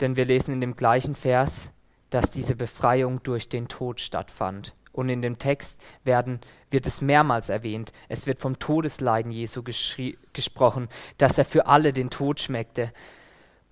Denn 0.00 0.16
wir 0.16 0.24
lesen 0.24 0.54
in 0.54 0.60
dem 0.60 0.74
gleichen 0.74 1.14
Vers, 1.14 1.70
dass 2.10 2.30
diese 2.30 2.56
Befreiung 2.56 3.22
durch 3.22 3.48
den 3.48 3.68
Tod 3.68 4.00
stattfand. 4.00 4.74
Und 4.92 5.08
in 5.08 5.22
dem 5.22 5.38
Text 5.38 5.80
werden, 6.04 6.40
wird 6.70 6.86
es 6.86 7.00
mehrmals 7.00 7.48
erwähnt. 7.48 7.92
Es 8.08 8.26
wird 8.26 8.38
vom 8.38 8.58
Todesleiden 8.58 9.32
Jesu 9.32 9.62
gesprochen, 9.62 10.88
dass 11.18 11.38
er 11.38 11.44
für 11.44 11.66
alle 11.66 11.92
den 11.92 12.10
Tod 12.10 12.40
schmeckte 12.40 12.92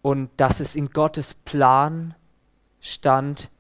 und 0.03 0.31
dass 0.38 0.61
es 0.61 0.76
in 0.76 0.90
Gottes 0.90 1.35
Plan 1.35 2.14
stand, 2.81 3.50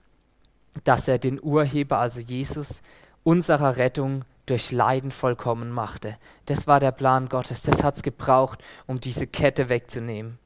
dass 0.84 1.08
er 1.08 1.18
den 1.18 1.42
Urheber, 1.42 1.98
also 1.98 2.20
Jesus, 2.20 2.80
unserer 3.24 3.76
Rettung 3.76 4.24
durch 4.46 4.72
Leiden 4.72 5.10
vollkommen 5.10 5.70
machte. 5.70 6.16
Das 6.46 6.66
war 6.66 6.80
der 6.80 6.92
Plan 6.92 7.28
Gottes. 7.28 7.62
Das 7.62 7.82
hat 7.82 7.96
es 7.96 8.02
gebraucht, 8.02 8.62
um 8.86 9.00
diese 9.00 9.26
Kette 9.26 9.68
wegzunehmen 9.68 10.38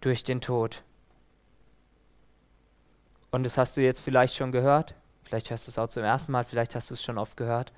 durch 0.00 0.24
den 0.24 0.40
Tod. 0.40 0.82
Und 3.30 3.44
das 3.44 3.58
hast 3.58 3.76
du 3.76 3.80
jetzt 3.80 4.00
vielleicht 4.00 4.34
schon 4.34 4.52
gehört. 4.52 4.94
Vielleicht 5.24 5.50
hörst 5.50 5.66
du 5.66 5.70
es 5.70 5.78
auch 5.78 5.88
zum 5.88 6.02
ersten 6.02 6.32
Mal, 6.32 6.44
vielleicht 6.44 6.74
hast 6.74 6.90
du 6.90 6.94
es 6.94 7.02
schon 7.02 7.18
oft 7.18 7.36
gehört. 7.36 7.72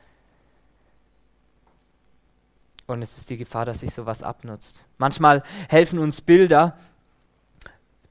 Und 2.87 3.03
es 3.03 3.18
ist 3.18 3.31
die 3.31 3.37
Gefahr, 3.37 3.64
dass 3.64 3.81
sich 3.81 3.92
sowas 3.92 4.22
abnutzt. 4.22 4.85
Manchmal 4.98 5.42
helfen 5.68 5.98
uns 5.98 6.20
Bilder 6.20 6.77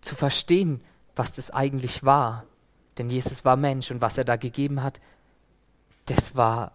zu 0.01 0.15
verstehen, 0.15 0.83
was 1.15 1.33
das 1.33 1.51
eigentlich 1.51 2.03
war. 2.03 2.45
Denn 2.97 3.09
Jesus 3.09 3.45
war 3.45 3.55
Mensch 3.57 3.91
und 3.91 4.01
was 4.01 4.17
er 4.17 4.25
da 4.25 4.35
gegeben 4.35 4.83
hat, 4.83 4.99
das 6.05 6.35
war, 6.35 6.73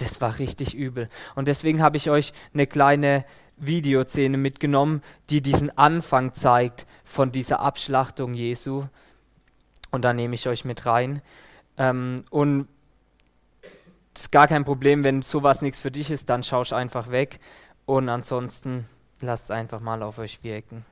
das 0.00 0.20
war 0.20 0.38
richtig 0.38 0.74
übel. 0.74 1.08
Und 1.34 1.48
deswegen 1.48 1.82
habe 1.82 1.96
ich 1.96 2.10
euch 2.10 2.32
eine 2.52 2.66
kleine 2.66 3.24
Videoszene 3.56 4.36
mitgenommen, 4.36 5.02
die 5.30 5.42
diesen 5.42 5.76
Anfang 5.76 6.32
zeigt 6.32 6.86
von 7.04 7.32
dieser 7.32 7.60
Abschlachtung 7.60 8.34
Jesu. 8.34 8.84
Und 9.90 10.02
da 10.02 10.12
nehme 10.12 10.34
ich 10.34 10.48
euch 10.48 10.64
mit 10.64 10.86
rein. 10.86 11.22
Ähm, 11.76 12.24
und 12.30 12.68
es 14.14 14.22
ist 14.22 14.32
gar 14.32 14.48
kein 14.48 14.64
Problem, 14.64 15.04
wenn 15.04 15.22
sowas 15.22 15.62
nichts 15.62 15.80
für 15.80 15.90
dich 15.90 16.10
ist, 16.10 16.28
dann 16.28 16.42
schaust 16.42 16.72
einfach 16.72 17.10
weg. 17.10 17.40
Und 17.86 18.08
ansonsten 18.08 18.86
lasst 19.20 19.44
es 19.44 19.50
einfach 19.50 19.80
mal 19.80 20.02
auf 20.02 20.18
euch 20.18 20.42
wirken. 20.42 20.84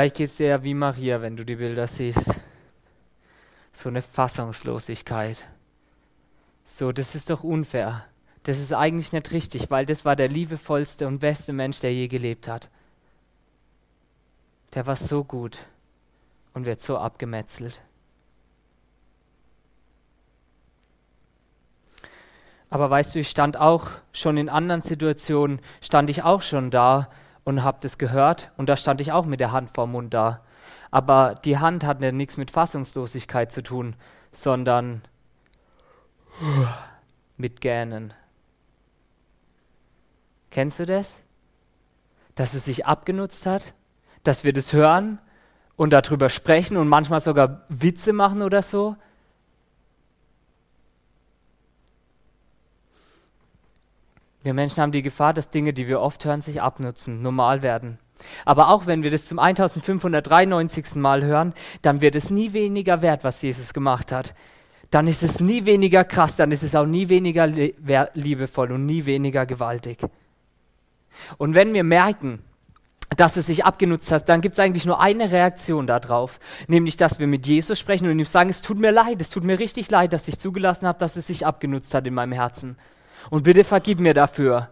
Vielleicht 0.00 0.16
geht 0.16 0.30
es 0.30 0.36
dir 0.36 0.46
ja 0.46 0.62
wie 0.62 0.72
Maria, 0.72 1.20
wenn 1.20 1.36
du 1.36 1.44
die 1.44 1.56
Bilder 1.56 1.86
siehst. 1.86 2.40
So 3.70 3.90
eine 3.90 4.00
Fassungslosigkeit. 4.00 5.46
So, 6.64 6.90
das 6.90 7.14
ist 7.14 7.28
doch 7.28 7.44
unfair. 7.44 8.06
Das 8.44 8.58
ist 8.58 8.72
eigentlich 8.72 9.12
nicht 9.12 9.30
richtig, 9.30 9.70
weil 9.70 9.84
das 9.84 10.06
war 10.06 10.16
der 10.16 10.28
liebevollste 10.28 11.06
und 11.06 11.18
beste 11.18 11.52
Mensch, 11.52 11.80
der 11.80 11.92
je 11.92 12.08
gelebt 12.08 12.48
hat. 12.48 12.70
Der 14.72 14.86
war 14.86 14.96
so 14.96 15.22
gut 15.22 15.58
und 16.54 16.64
wird 16.64 16.80
so 16.80 16.96
abgemetzelt. 16.96 17.82
Aber 22.70 22.88
weißt 22.88 23.14
du, 23.14 23.18
ich 23.18 23.28
stand 23.28 23.58
auch 23.58 23.90
schon 24.14 24.38
in 24.38 24.48
anderen 24.48 24.80
Situationen, 24.80 25.60
stand 25.82 26.08
ich 26.08 26.22
auch 26.22 26.40
schon 26.40 26.70
da 26.70 27.10
und 27.44 27.62
habe 27.62 27.78
das 27.80 27.98
gehört 27.98 28.50
und 28.56 28.68
da 28.68 28.76
stand 28.76 29.00
ich 29.00 29.12
auch 29.12 29.24
mit 29.24 29.40
der 29.40 29.52
Hand 29.52 29.70
vorm 29.70 29.92
Mund 29.92 30.14
da. 30.14 30.42
Aber 30.90 31.34
die 31.44 31.58
Hand 31.58 31.84
hat 31.84 32.02
ja 32.02 32.12
nichts 32.12 32.36
mit 32.36 32.50
Fassungslosigkeit 32.50 33.52
zu 33.52 33.62
tun, 33.62 33.94
sondern 34.32 35.02
mit 37.36 37.60
Gähnen. 37.60 38.12
Kennst 40.50 40.80
du 40.80 40.86
das? 40.86 41.22
Dass 42.34 42.54
es 42.54 42.64
sich 42.64 42.86
abgenutzt 42.86 43.46
hat? 43.46 43.62
Dass 44.24 44.44
wir 44.44 44.52
das 44.52 44.72
hören 44.72 45.18
und 45.76 45.90
darüber 45.90 46.28
sprechen 46.28 46.76
und 46.76 46.88
manchmal 46.88 47.20
sogar 47.20 47.62
Witze 47.68 48.12
machen 48.12 48.42
oder 48.42 48.62
so? 48.62 48.96
Wir 54.42 54.54
Menschen 54.54 54.82
haben 54.82 54.92
die 54.92 55.02
Gefahr, 55.02 55.34
dass 55.34 55.50
Dinge, 55.50 55.72
die 55.72 55.86
wir 55.86 56.00
oft 56.00 56.24
hören, 56.24 56.40
sich 56.40 56.62
abnutzen, 56.62 57.20
normal 57.20 57.62
werden. 57.62 57.98
Aber 58.44 58.68
auch 58.68 58.86
wenn 58.86 59.02
wir 59.02 59.10
das 59.10 59.26
zum 59.26 59.38
1593. 59.38 60.96
Mal 60.96 61.22
hören, 61.22 61.54
dann 61.82 62.00
wird 62.00 62.16
es 62.16 62.30
nie 62.30 62.52
weniger 62.52 63.02
wert, 63.02 63.24
was 63.24 63.42
Jesus 63.42 63.74
gemacht 63.74 64.12
hat. 64.12 64.34
Dann 64.90 65.06
ist 65.06 65.22
es 65.22 65.40
nie 65.40 65.66
weniger 65.66 66.04
krass, 66.04 66.36
dann 66.36 66.52
ist 66.52 66.62
es 66.62 66.74
auch 66.74 66.86
nie 66.86 67.08
weniger 67.08 67.46
liebevoll 67.46 68.72
und 68.72 68.86
nie 68.86 69.06
weniger 69.06 69.46
gewaltig. 69.46 69.98
Und 71.38 71.54
wenn 71.54 71.74
wir 71.74 71.84
merken, 71.84 72.42
dass 73.16 73.36
es 73.36 73.46
sich 73.46 73.64
abgenutzt 73.64 74.10
hat, 74.10 74.28
dann 74.28 74.40
gibt 74.40 74.54
es 74.54 74.58
eigentlich 74.58 74.86
nur 74.86 75.00
eine 75.00 75.30
Reaktion 75.32 75.86
darauf, 75.86 76.38
nämlich 76.66 76.96
dass 76.96 77.18
wir 77.18 77.26
mit 77.26 77.46
Jesus 77.46 77.78
sprechen 77.78 78.08
und 78.08 78.18
ihm 78.18 78.24
sagen, 78.24 78.50
es 78.50 78.62
tut 78.62 78.78
mir 78.78 78.92
leid, 78.92 79.20
es 79.20 79.30
tut 79.30 79.44
mir 79.44 79.58
richtig 79.58 79.90
leid, 79.90 80.12
dass 80.12 80.28
ich 80.28 80.38
zugelassen 80.38 80.86
habe, 80.86 80.98
dass 80.98 81.16
es 81.16 81.26
sich 81.26 81.44
abgenutzt 81.44 81.92
hat 81.94 82.06
in 82.06 82.14
meinem 82.14 82.32
Herzen. 82.32 82.76
Und 83.28 83.42
bitte 83.42 83.64
vergib 83.64 84.00
mir 84.00 84.14
dafür. 84.14 84.70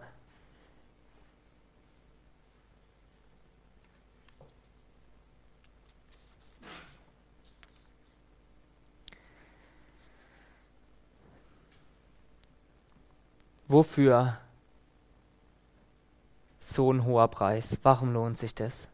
Wofür 13.67 14.39
so 16.59 16.91
ein 16.91 17.05
hoher 17.05 17.27
Preis? 17.27 17.77
Warum 17.83 18.13
lohnt 18.13 18.37
sich 18.37 18.55
das? 18.55 18.87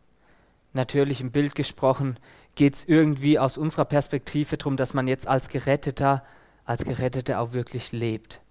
Natürlich 0.74 1.22
im 1.22 1.32
Bild 1.32 1.56
gesprochen 1.56 2.20
geht 2.56 2.76
es 2.76 2.86
irgendwie 2.86 3.40
aus 3.40 3.58
unserer 3.58 3.86
Perspektive 3.86 4.58
darum, 4.58 4.76
dass 4.76 4.94
man 4.94 5.08
jetzt 5.08 5.28
als 5.28 5.48
Geretteter 5.48 6.24
als 6.66 6.84
Gerettete 6.84 7.40
auch 7.40 7.54
wirklich 7.54 7.92
lebt. 7.92 8.42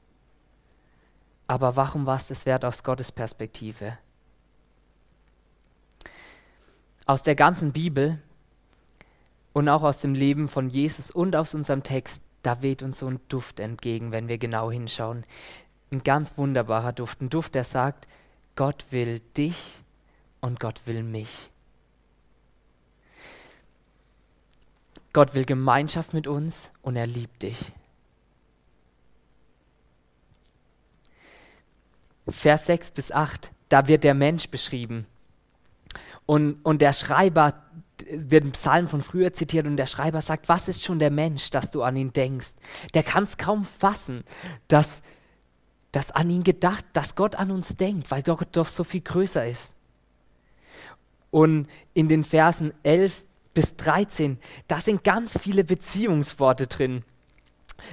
Aber 1.46 1.76
warum 1.76 2.06
war 2.06 2.16
es 2.16 2.28
das 2.28 2.46
wert 2.46 2.64
aus 2.64 2.82
Gottes 2.82 3.12
Perspektive? 3.12 3.98
Aus 7.06 7.22
der 7.22 7.34
ganzen 7.34 7.72
Bibel 7.72 8.18
und 9.52 9.68
auch 9.68 9.82
aus 9.82 10.00
dem 10.00 10.14
Leben 10.14 10.48
von 10.48 10.70
Jesus 10.70 11.10
und 11.10 11.36
aus 11.36 11.54
unserem 11.54 11.82
Text, 11.82 12.22
da 12.42 12.62
weht 12.62 12.82
uns 12.82 12.98
so 12.98 13.06
ein 13.06 13.20
Duft 13.28 13.60
entgegen, 13.60 14.10
wenn 14.10 14.28
wir 14.28 14.38
genau 14.38 14.70
hinschauen. 14.70 15.22
Ein 15.90 15.98
ganz 15.98 16.36
wunderbarer 16.38 16.92
Duft, 16.92 17.20
ein 17.20 17.30
Duft, 17.30 17.54
der 17.54 17.64
sagt, 17.64 18.08
Gott 18.56 18.86
will 18.90 19.20
dich 19.36 19.80
und 20.40 20.60
Gott 20.60 20.80
will 20.86 21.02
mich. 21.02 21.50
Gott 25.12 25.34
will 25.34 25.44
Gemeinschaft 25.44 26.12
mit 26.14 26.26
uns 26.26 26.72
und 26.82 26.96
er 26.96 27.06
liebt 27.06 27.42
dich. 27.42 27.72
Vers 32.28 32.66
6 32.66 32.92
bis 32.92 33.12
8, 33.12 33.50
da 33.68 33.86
wird 33.86 34.04
der 34.04 34.14
Mensch 34.14 34.48
beschrieben. 34.48 35.06
Und, 36.26 36.56
und 36.62 36.80
der 36.80 36.92
Schreiber 36.92 37.54
wird 38.10 38.44
ein 38.44 38.52
Psalm 38.52 38.88
von 38.88 39.02
früher 39.02 39.32
zitiert 39.32 39.66
und 39.66 39.76
der 39.76 39.86
Schreiber 39.86 40.20
sagt, 40.20 40.48
was 40.48 40.68
ist 40.68 40.82
schon 40.82 40.98
der 40.98 41.10
Mensch, 41.10 41.50
dass 41.50 41.70
du 41.70 41.82
an 41.82 41.96
ihn 41.96 42.12
denkst? 42.12 42.54
Der 42.94 43.02
kann 43.02 43.24
es 43.24 43.36
kaum 43.36 43.64
fassen, 43.64 44.24
dass, 44.68 45.02
dass 45.92 46.10
an 46.10 46.30
ihn 46.30 46.42
gedacht, 46.42 46.84
dass 46.92 47.14
Gott 47.14 47.36
an 47.36 47.50
uns 47.50 47.76
denkt, 47.76 48.10
weil 48.10 48.22
Gott 48.22 48.48
doch 48.52 48.66
so 48.66 48.84
viel 48.84 49.02
größer 49.02 49.46
ist. 49.46 49.74
Und 51.30 51.68
in 51.94 52.08
den 52.08 52.24
Versen 52.24 52.72
11 52.82 53.24
bis 53.54 53.76
13, 53.76 54.38
da 54.68 54.80
sind 54.80 55.04
ganz 55.04 55.38
viele 55.38 55.64
Beziehungsworte 55.64 56.66
drin. 56.66 57.04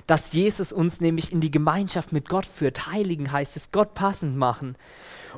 Dass 0.07 0.33
Jesus 0.33 0.71
uns 0.71 1.01
nämlich 1.01 1.31
in 1.31 1.41
die 1.41 1.51
Gemeinschaft 1.51 2.11
mit 2.11 2.29
Gott 2.29 2.45
führt. 2.45 2.87
Heiligen 2.87 3.31
heißt 3.31 3.57
es, 3.57 3.71
Gott 3.71 3.93
passend 3.93 4.37
machen. 4.37 4.77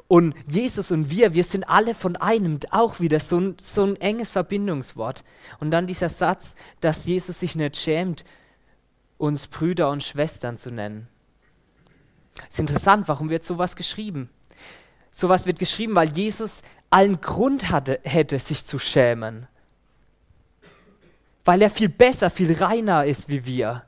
Und 0.08 0.36
Jesus 0.48 0.92
und 0.92 1.10
wir, 1.10 1.34
wir 1.34 1.44
sind 1.44 1.70
alle 1.70 1.94
von 1.96 2.16
einem, 2.16 2.60
auch 2.72 3.00
wieder 3.00 3.20
so 3.20 3.40
ein, 3.40 3.56
so 3.60 3.84
ein 3.84 3.96
enges 3.98 4.32
Verbindungswort. 4.32 5.24
Und 5.60 5.72
dann 5.72 5.88
dieser 5.88 6.10
Satz, 6.10 6.56
dass 6.82 7.06
Jesus 7.06 7.40
sich 7.40 7.56
nicht 7.56 7.78
schämt, 7.78 8.26
uns 9.18 9.48
Brüder 9.48 9.90
und 9.90 10.04
Schwestern 10.04 10.58
zu 10.58 10.72
nennen. 10.72 11.08
Ist 12.50 12.60
interessant, 12.60 13.08
warum 13.08 13.30
wird 13.30 13.46
sowas 13.46 13.76
geschrieben? 13.76 14.30
Sowas 15.12 15.46
wird 15.46 15.60
geschrieben, 15.60 15.96
weil 15.96 16.12
Jesus 16.12 16.62
allen 16.90 17.22
Grund 17.22 17.70
hatte, 17.70 18.00
hätte, 18.04 18.40
sich 18.40 18.66
zu 18.66 18.80
schämen. 18.80 19.48
Weil 21.46 21.62
er 21.62 21.70
viel 21.70 21.90
besser, 21.90 22.30
viel 22.30 22.54
reiner 22.54 23.06
ist 23.06 23.30
wie 23.30 23.46
wir. 23.46 23.84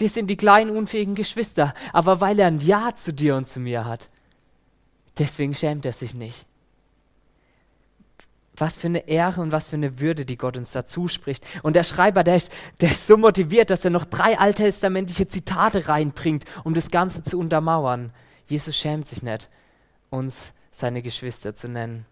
Wir 0.00 0.08
sind 0.08 0.28
die 0.28 0.36
kleinen, 0.36 0.74
unfähigen 0.74 1.14
Geschwister, 1.14 1.74
aber 1.92 2.22
weil 2.22 2.38
er 2.38 2.46
ein 2.46 2.58
Ja 2.58 2.94
zu 2.94 3.12
dir 3.12 3.36
und 3.36 3.46
zu 3.46 3.60
mir 3.60 3.84
hat. 3.84 4.08
Deswegen 5.18 5.54
schämt 5.54 5.84
er 5.84 5.92
sich 5.92 6.14
nicht. 6.14 6.46
Was 8.56 8.78
für 8.78 8.86
eine 8.86 9.08
Ehre 9.08 9.42
und 9.42 9.52
was 9.52 9.68
für 9.68 9.76
eine 9.76 10.00
Würde, 10.00 10.24
die 10.24 10.36
Gott 10.36 10.56
uns 10.56 10.72
dazu 10.72 11.06
spricht. 11.08 11.44
Und 11.62 11.76
der 11.76 11.84
Schreiber, 11.84 12.24
der 12.24 12.36
ist, 12.36 12.50
der 12.80 12.92
ist 12.92 13.06
so 13.06 13.18
motiviert, 13.18 13.68
dass 13.68 13.84
er 13.84 13.90
noch 13.90 14.06
drei 14.06 14.38
alttestamentliche 14.38 15.28
Zitate 15.28 15.88
reinbringt, 15.88 16.46
um 16.64 16.72
das 16.72 16.90
Ganze 16.90 17.22
zu 17.22 17.38
untermauern. 17.38 18.12
Jesus 18.46 18.76
schämt 18.76 19.06
sich 19.06 19.22
nicht, 19.22 19.50
uns 20.08 20.52
seine 20.70 21.02
Geschwister 21.02 21.54
zu 21.54 21.68
nennen. 21.68 22.06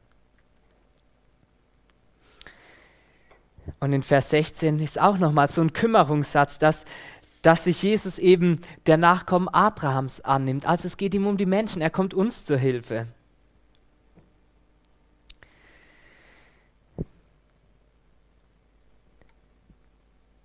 Und 3.80 3.92
in 3.92 4.02
Vers 4.02 4.30
16 4.30 4.78
ist 4.80 5.00
auch 5.00 5.18
nochmal 5.18 5.48
so 5.48 5.60
ein 5.60 5.72
Kümmerungssatz, 5.72 6.58
dass, 6.58 6.84
dass 7.42 7.64
sich 7.64 7.82
Jesus 7.82 8.18
eben 8.18 8.60
der 8.86 8.96
Nachkommen 8.96 9.48
Abrahams 9.48 10.20
annimmt. 10.20 10.66
Also 10.66 10.86
es 10.86 10.96
geht 10.96 11.14
ihm 11.14 11.26
um 11.26 11.36
die 11.36 11.46
Menschen, 11.46 11.82
er 11.82 11.90
kommt 11.90 12.14
uns 12.14 12.44
zur 12.44 12.58
Hilfe. 12.58 13.06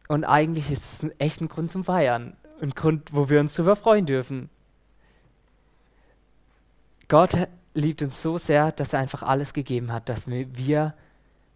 Und 0.08 0.26
eigentlich 0.26 0.70
ist 0.70 0.84
es 0.84 1.04
ein 1.04 1.20
echter 1.20 1.48
Grund 1.48 1.72
zum 1.72 1.84
Feiern. 1.84 2.38
Ein 2.62 2.72
Grund, 2.72 3.14
wo 3.14 3.30
wir 3.30 3.40
uns 3.40 3.56
darüber 3.56 3.76
freuen 3.76 4.06
dürfen. 4.06 4.50
Gott 7.08 7.48
liebt 7.74 8.02
uns 8.04 8.22
so 8.22 8.38
sehr, 8.38 8.72
dass 8.72 8.94
er 8.94 9.00
einfach 9.00 9.24
alles 9.24 9.54
gegeben 9.54 9.92
hat, 9.92 10.10
dass 10.10 10.28
wir 10.28 10.94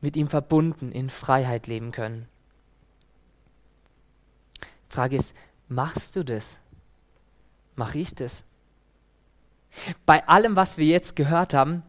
mit 0.02 0.16
ihm 0.16 0.28
verbunden 0.28 0.92
in 0.92 1.10
Freiheit 1.10 1.68
leben 1.68 1.92
können. 1.92 2.28
Frage 4.98 5.18
ist, 5.18 5.36
machst 5.68 6.16
du 6.16 6.26
das? 6.26 6.58
Mache 7.76 8.00
ich 8.00 8.16
das? 8.16 8.44
Bei 10.08 10.28
allem, 10.28 10.56
was 10.56 10.80
wir 10.80 10.88
jetzt 10.88 11.16
gehört 11.16 11.54
haben, 11.54 11.84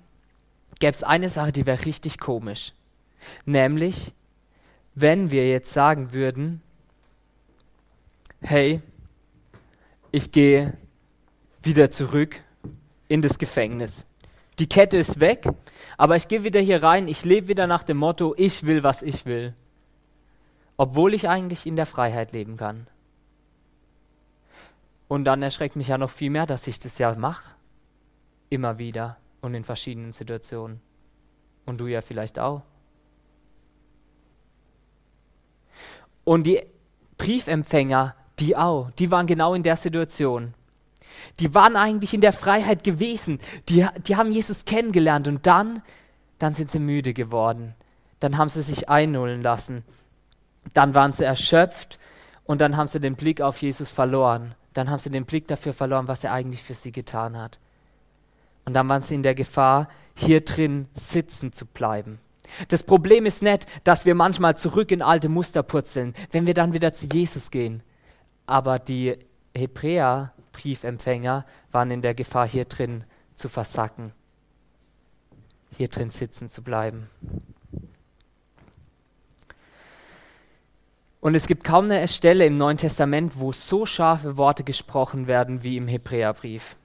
gäbe 0.78 0.92
es 0.92 1.02
eine 1.02 1.30
Sache, 1.30 1.50
die 1.50 1.64
wäre 1.64 1.86
richtig 1.86 2.20
komisch. 2.20 2.74
Nämlich, 3.46 4.12
wenn 4.94 5.30
wir 5.30 5.48
jetzt 5.48 5.72
sagen 5.72 6.12
würden, 6.12 6.60
hey, 8.42 8.82
ich 10.10 10.30
gehe 10.30 10.76
wieder 11.62 11.90
zurück 11.90 12.42
in 13.08 13.22
das 13.22 13.38
Gefängnis. 13.38 14.04
Die 14.58 14.68
Kette 14.68 14.98
ist 14.98 15.18
weg, 15.18 15.48
aber 15.96 16.16
ich 16.16 16.28
gehe 16.28 16.44
wieder 16.44 16.60
hier 16.60 16.82
rein, 16.82 17.08
ich 17.08 17.24
lebe 17.24 17.48
wieder 17.48 17.66
nach 17.66 17.84
dem 17.84 17.96
Motto, 17.96 18.34
ich 18.36 18.64
will, 18.64 18.82
was 18.82 19.00
ich 19.00 19.24
will. 19.24 19.54
Obwohl 20.76 21.14
ich 21.14 21.26
eigentlich 21.26 21.64
in 21.64 21.76
der 21.76 21.86
Freiheit 21.86 22.32
leben 22.32 22.58
kann. 22.58 22.86
Und 25.08 25.24
dann 25.24 25.42
erschreckt 25.42 25.74
mich 25.74 25.88
ja 25.88 25.98
noch 25.98 26.10
viel 26.10 26.30
mehr, 26.30 26.46
dass 26.46 26.66
ich 26.66 26.78
das 26.78 26.98
ja 26.98 27.14
mache. 27.14 27.54
Immer 28.50 28.78
wieder 28.78 29.16
und 29.40 29.54
in 29.54 29.64
verschiedenen 29.64 30.12
Situationen. 30.12 30.80
Und 31.64 31.80
du 31.80 31.86
ja 31.86 32.02
vielleicht 32.02 32.38
auch. 32.38 32.62
Und 36.24 36.46
die 36.46 36.62
Briefempfänger, 37.16 38.14
die 38.38 38.56
auch, 38.56 38.90
die 38.92 39.10
waren 39.10 39.26
genau 39.26 39.54
in 39.54 39.62
der 39.62 39.76
Situation. 39.76 40.54
Die 41.40 41.54
waren 41.54 41.76
eigentlich 41.76 42.14
in 42.14 42.20
der 42.20 42.32
Freiheit 42.32 42.84
gewesen. 42.84 43.38
Die, 43.68 43.86
die 44.06 44.16
haben 44.16 44.30
Jesus 44.30 44.64
kennengelernt 44.64 45.26
und 45.26 45.46
dann, 45.46 45.82
dann 46.38 46.54
sind 46.54 46.70
sie 46.70 46.78
müde 46.78 47.14
geworden. 47.14 47.74
Dann 48.20 48.36
haben 48.36 48.48
sie 48.48 48.62
sich 48.62 48.88
einnullen 48.88 49.42
lassen. 49.42 49.84
Dann 50.74 50.94
waren 50.94 51.12
sie 51.12 51.24
erschöpft 51.24 51.98
und 52.44 52.60
dann 52.60 52.76
haben 52.76 52.88
sie 52.88 53.00
den 53.00 53.16
Blick 53.16 53.40
auf 53.40 53.62
Jesus 53.62 53.90
verloren. 53.90 54.54
Dann 54.74 54.90
haben 54.90 54.98
sie 54.98 55.10
den 55.10 55.24
Blick 55.24 55.48
dafür 55.48 55.72
verloren, 55.72 56.08
was 56.08 56.24
er 56.24 56.32
eigentlich 56.32 56.62
für 56.62 56.74
sie 56.74 56.92
getan 56.92 57.36
hat. 57.36 57.58
Und 58.64 58.74
dann 58.74 58.88
waren 58.88 59.02
sie 59.02 59.14
in 59.14 59.22
der 59.22 59.34
Gefahr, 59.34 59.88
hier 60.14 60.42
drin 60.42 60.88
sitzen 60.94 61.52
zu 61.52 61.64
bleiben. 61.64 62.20
Das 62.68 62.82
Problem 62.82 63.26
ist 63.26 63.42
nicht, 63.42 63.66
dass 63.84 64.04
wir 64.04 64.14
manchmal 64.14 64.56
zurück 64.56 64.90
in 64.90 65.02
alte 65.02 65.28
Muster 65.28 65.62
purzeln, 65.62 66.14
wenn 66.30 66.46
wir 66.46 66.54
dann 66.54 66.72
wieder 66.72 66.92
zu 66.92 67.06
Jesus 67.06 67.50
gehen. 67.50 67.82
Aber 68.46 68.78
die 68.78 69.16
Hebräer 69.54 70.32
Briefempfänger 70.52 71.44
waren 71.70 71.90
in 71.90 72.02
der 72.02 72.14
Gefahr, 72.14 72.48
hier 72.48 72.64
drin 72.64 73.04
zu 73.36 73.48
versacken, 73.48 74.12
hier 75.76 75.88
drin 75.88 76.10
sitzen 76.10 76.48
zu 76.48 76.62
bleiben. 76.62 77.08
Und 81.20 81.34
es 81.34 81.46
gibt 81.46 81.64
kaum 81.64 81.86
eine 81.86 82.06
Stelle 82.06 82.46
im 82.46 82.54
Neuen 82.54 82.76
Testament, 82.76 83.32
wo 83.36 83.52
so 83.52 83.86
scharfe 83.86 84.36
Worte 84.36 84.62
gesprochen 84.62 85.26
werden 85.26 85.62
wie 85.62 85.76
im 85.76 85.88
Hebräerbrief. 85.88 86.76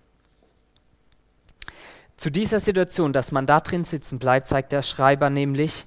Zu 2.17 2.31
dieser 2.31 2.59
Situation, 2.59 3.13
dass 3.13 3.31
man 3.31 3.45
da 3.45 3.59
drin 3.59 3.83
sitzen 3.83 4.17
bleibt, 4.17 4.47
zeigt 4.47 4.71
der 4.71 4.81
Schreiber 4.81 5.29
nämlich, 5.29 5.85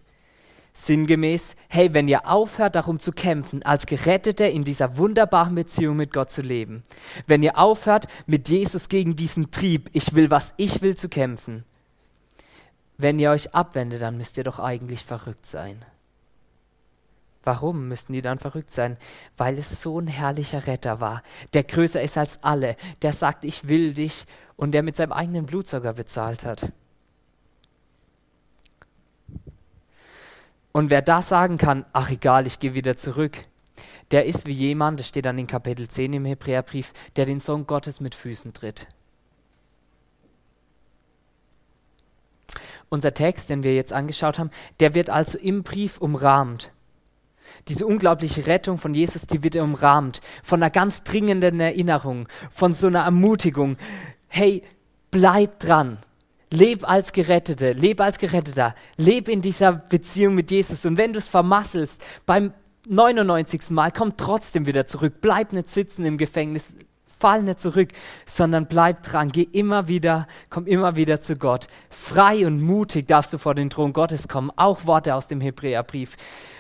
Sinngemäß, 0.79 1.57
hey, 1.69 1.95
wenn 1.95 2.07
ihr 2.07 2.29
aufhört 2.29 2.75
darum 2.75 2.99
zu 2.99 3.11
kämpfen, 3.11 3.63
als 3.63 3.87
Gerettete 3.87 4.45
in 4.45 4.63
dieser 4.63 4.99
wunderbaren 4.99 5.55
Beziehung 5.55 5.97
mit 5.97 6.13
Gott 6.13 6.31
zu 6.31 6.43
leben, 6.43 6.83
wenn 7.27 7.43
ihr 7.43 7.57
aufhört 7.57 8.09
mit 8.27 8.51
Jesus 8.51 8.91
gegen 8.91 9.17
diesen 9.17 9.51
Trieb, 9.51 9.89
ich 9.95 10.15
will, 10.15 10.29
was 10.29 10.53
ich 10.59 10.83
will, 10.83 10.95
zu 10.95 11.09
kämpfen, 11.09 11.65
wenn 12.99 13.19
ihr 13.19 13.31
euch 13.31 13.55
abwendet, 13.55 14.03
dann 14.03 14.19
müsst 14.19 14.37
ihr 14.37 14.45
doch 14.45 14.59
eigentlich 14.59 15.03
verrückt 15.03 15.47
sein. 15.47 15.83
Warum 17.47 17.87
müssten 17.87 18.13
die 18.13 18.23
dann 18.23 18.41
verrückt 18.41 18.73
sein? 18.73 18.97
Weil 19.37 19.57
es 19.57 19.81
so 19.81 20.01
ein 20.01 20.09
herrlicher 20.09 20.67
Retter 20.67 21.01
war, 21.01 21.23
der 21.53 21.63
größer 21.63 22.03
ist 22.03 22.19
als 22.19 22.43
alle, 22.43 22.75
der 23.03 23.13
sagt, 23.13 23.45
ich 23.45 23.69
will 23.69 23.95
dich 23.95 24.27
und 24.57 24.73
der 24.73 24.83
mit 24.83 24.97
seinem 24.97 25.13
eigenen 25.13 25.47
Blut 25.47 25.69
sogar 25.69 25.93
bezahlt 25.93 26.45
hat. 26.45 26.73
Und 30.73 30.91
wer 30.91 31.03
da 31.03 31.23
sagen 31.23 31.57
kann, 31.57 31.87
ach 31.93 32.11
egal, 32.11 32.49
ich 32.49 32.59
gehe 32.59 32.75
wieder 32.75 32.97
zurück, 32.97 33.39
der 34.11 34.27
ist 34.27 34.47
wie 34.47 34.53
jemand, 34.53 34.99
das 34.99 35.07
steht 35.07 35.27
dann 35.27 35.39
in 35.39 35.47
Kapitel 35.47 35.87
10 35.87 36.15
im 36.15 36.25
Hebräerbrief, 36.25 36.93
der 37.15 37.27
den 37.27 37.39
Sohn 37.39 37.65
Gottes 37.69 38.01
mit 38.01 38.17
Füßen 38.17 38.55
tritt. 38.55 38.89
Unser 42.89 43.15
Text, 43.15 43.51
den 43.51 43.63
wir 43.63 43.77
jetzt 43.77 43.93
angeschaut 43.93 44.41
haben, 44.41 44.51
der 44.81 44.95
wird 44.95 45.11
also 45.11 45.39
im 45.39 45.63
Brief 45.63 45.99
umrahmt. 45.99 46.73
Diese 47.69 47.87
unglaubliche 47.87 48.47
Rettung 48.47 48.79
von 48.79 48.95
Jesus, 48.95 49.27
die 49.27 49.43
wird 49.43 49.57
umrahmt 49.57 50.21
von 50.43 50.63
einer 50.63 50.71
ganz 50.71 51.03
dringenden 51.03 51.61
Erinnerung, 51.61 52.29
von 52.51 52.73
so 52.73 52.87
einer 52.87 53.05
Ermutigung. 53.05 53.77
Hey, 54.29 54.63
bleib 55.11 55.61
dran. 55.61 55.99
Leb 56.53 56.89
als 56.89 57.13
Gerettete, 57.13 57.73
leb 57.73 58.01
als 58.01 58.19
Geretteter, 58.19 58.77
leb 58.97 59.29
in 59.29 59.43
dieser 59.43 59.73
Beziehung 59.73 60.37
mit 60.37 60.53
Jesus. 60.53 60.87
Und 60.87 60.97
wenn 60.97 61.13
du 61.13 61.19
es 61.19 61.27
vermasselst, 61.27 62.01
beim 62.25 62.53
99. 62.89 63.71
Mal, 63.71 63.91
komm 63.91 64.17
trotzdem 64.17 64.67
wieder 64.67 64.87
zurück. 64.87 65.15
Bleib 65.21 65.53
nicht 65.53 65.71
sitzen 65.71 66.05
im 66.05 66.19
Gefängnis, 66.19 66.77
fall 67.19 67.43
nicht 67.43 67.61
zurück, 67.61 67.89
sondern 68.27 68.67
bleib 68.67 69.03
dran. 69.03 69.31
Geh 69.31 69.43
immer 69.43 69.89
wieder, 69.89 70.27
komm 70.51 70.67
immer 70.67 70.97
wieder 70.97 71.21
zu 71.21 71.37
Gott. 71.37 71.67
Frei 71.91 72.47
und 72.47 72.61
mutig 72.63 73.07
darfst 73.07 73.33
du 73.33 73.39
vor 73.39 73.55
den 73.55 73.71
Thron 73.71 73.93
Gottes 73.93 74.29
kommen. 74.29 74.51
Auch 74.57 74.87
Worte 74.87 75.15
aus 75.15 75.27
dem 75.27 75.41
Hebräerbrief, 75.41 76.17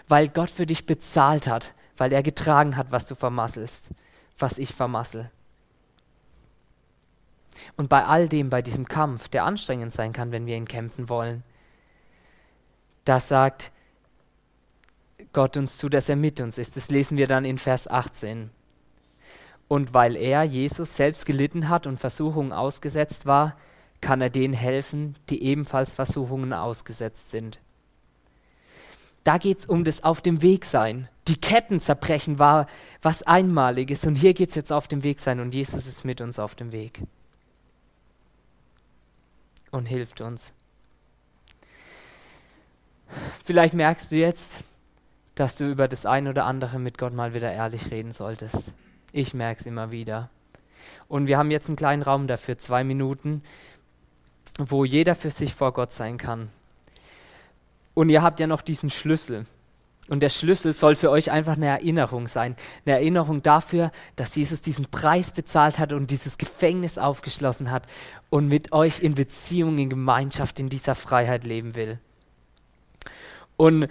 weil 0.08 0.28
Gott 0.28 0.50
für 0.50 0.66
dich 0.66 0.86
bezahlt 0.86 1.46
hat, 1.46 1.74
weil 1.96 2.12
er 2.12 2.22
getragen 2.22 2.76
hat, 2.76 2.92
was 2.92 3.06
du 3.06 3.14
vermasselst, 3.14 3.90
was 4.38 4.58
ich 4.58 4.74
vermassel. 4.74 5.30
Und 7.76 7.88
bei 7.88 8.04
all 8.04 8.28
dem, 8.28 8.50
bei 8.50 8.62
diesem 8.62 8.86
Kampf, 8.86 9.28
der 9.28 9.44
anstrengend 9.44 9.92
sein 9.92 10.12
kann, 10.12 10.30
wenn 10.30 10.46
wir 10.46 10.56
ihn 10.56 10.68
kämpfen 10.68 11.08
wollen, 11.08 11.42
das 13.04 13.28
sagt 13.28 13.72
Gott 15.32 15.56
uns 15.56 15.78
zu, 15.78 15.88
dass 15.88 16.08
er 16.08 16.16
mit 16.16 16.40
uns 16.40 16.58
ist. 16.58 16.76
Das 16.76 16.90
lesen 16.90 17.16
wir 17.16 17.26
dann 17.26 17.44
in 17.44 17.58
Vers 17.58 17.88
18. 17.88 18.50
Und 19.68 19.94
weil 19.94 20.16
er, 20.16 20.44
Jesus, 20.44 20.96
selbst 20.96 21.26
gelitten 21.26 21.68
hat 21.68 21.86
und 21.86 21.98
Versuchungen 21.98 22.52
ausgesetzt 22.52 23.26
war, 23.26 23.56
kann 24.00 24.20
er 24.20 24.30
denen 24.30 24.54
helfen, 24.54 25.16
die 25.28 25.42
ebenfalls 25.42 25.92
Versuchungen 25.92 26.52
ausgesetzt 26.52 27.30
sind. 27.30 27.60
Da 29.26 29.38
geht 29.38 29.58
es 29.58 29.66
um 29.66 29.82
das 29.82 30.04
Auf 30.04 30.20
dem 30.20 30.40
Weg 30.40 30.64
sein. 30.64 31.08
Die 31.26 31.36
Ketten 31.36 31.80
zerbrechen 31.80 32.38
war 32.38 32.68
was 33.02 33.24
Einmaliges 33.24 34.06
und 34.06 34.14
hier 34.14 34.34
geht 34.34 34.50
es 34.50 34.54
jetzt 34.54 34.72
auf 34.72 34.86
dem 34.86 35.02
Weg 35.02 35.18
sein 35.18 35.40
und 35.40 35.52
Jesus 35.52 35.84
ist 35.88 36.04
mit 36.04 36.20
uns 36.20 36.38
auf 36.38 36.54
dem 36.54 36.70
Weg 36.70 37.00
und 39.72 39.86
hilft 39.86 40.20
uns. 40.20 40.54
Vielleicht 43.44 43.74
merkst 43.74 44.12
du 44.12 44.16
jetzt, 44.16 44.60
dass 45.34 45.56
du 45.56 45.68
über 45.68 45.88
das 45.88 46.06
ein 46.06 46.28
oder 46.28 46.44
andere 46.44 46.78
mit 46.78 46.96
Gott 46.96 47.12
mal 47.12 47.34
wieder 47.34 47.50
ehrlich 47.50 47.90
reden 47.90 48.12
solltest. 48.12 48.74
Ich 49.10 49.34
merke 49.34 49.58
es 49.58 49.66
immer 49.66 49.90
wieder. 49.90 50.30
Und 51.08 51.26
wir 51.26 51.36
haben 51.36 51.50
jetzt 51.50 51.66
einen 51.66 51.74
kleinen 51.74 52.02
Raum 52.02 52.28
dafür, 52.28 52.58
zwei 52.58 52.84
Minuten, 52.84 53.42
wo 54.56 54.84
jeder 54.84 55.16
für 55.16 55.30
sich 55.30 55.52
vor 55.52 55.72
Gott 55.72 55.90
sein 55.90 56.16
kann. 56.16 56.48
Und 57.96 58.10
ihr 58.10 58.22
habt 58.22 58.40
ja 58.40 58.46
noch 58.46 58.60
diesen 58.60 58.90
Schlüssel. 58.90 59.46
Und 60.10 60.20
der 60.20 60.28
Schlüssel 60.28 60.74
soll 60.74 60.96
für 60.96 61.10
euch 61.10 61.30
einfach 61.30 61.56
eine 61.56 61.64
Erinnerung 61.64 62.26
sein. 62.26 62.54
Eine 62.84 62.96
Erinnerung 62.96 63.42
dafür, 63.42 63.90
dass 64.16 64.36
Jesus 64.36 64.60
diesen 64.60 64.84
Preis 64.84 65.30
bezahlt 65.30 65.78
hat 65.78 65.94
und 65.94 66.10
dieses 66.10 66.36
Gefängnis 66.36 66.98
aufgeschlossen 66.98 67.70
hat 67.70 67.84
und 68.28 68.48
mit 68.48 68.72
euch 68.72 69.00
in 69.00 69.14
Beziehung, 69.14 69.78
in 69.78 69.88
Gemeinschaft, 69.88 70.60
in 70.60 70.68
dieser 70.68 70.94
Freiheit 70.94 71.44
leben 71.44 71.74
will. 71.74 71.98
Und 73.56 73.88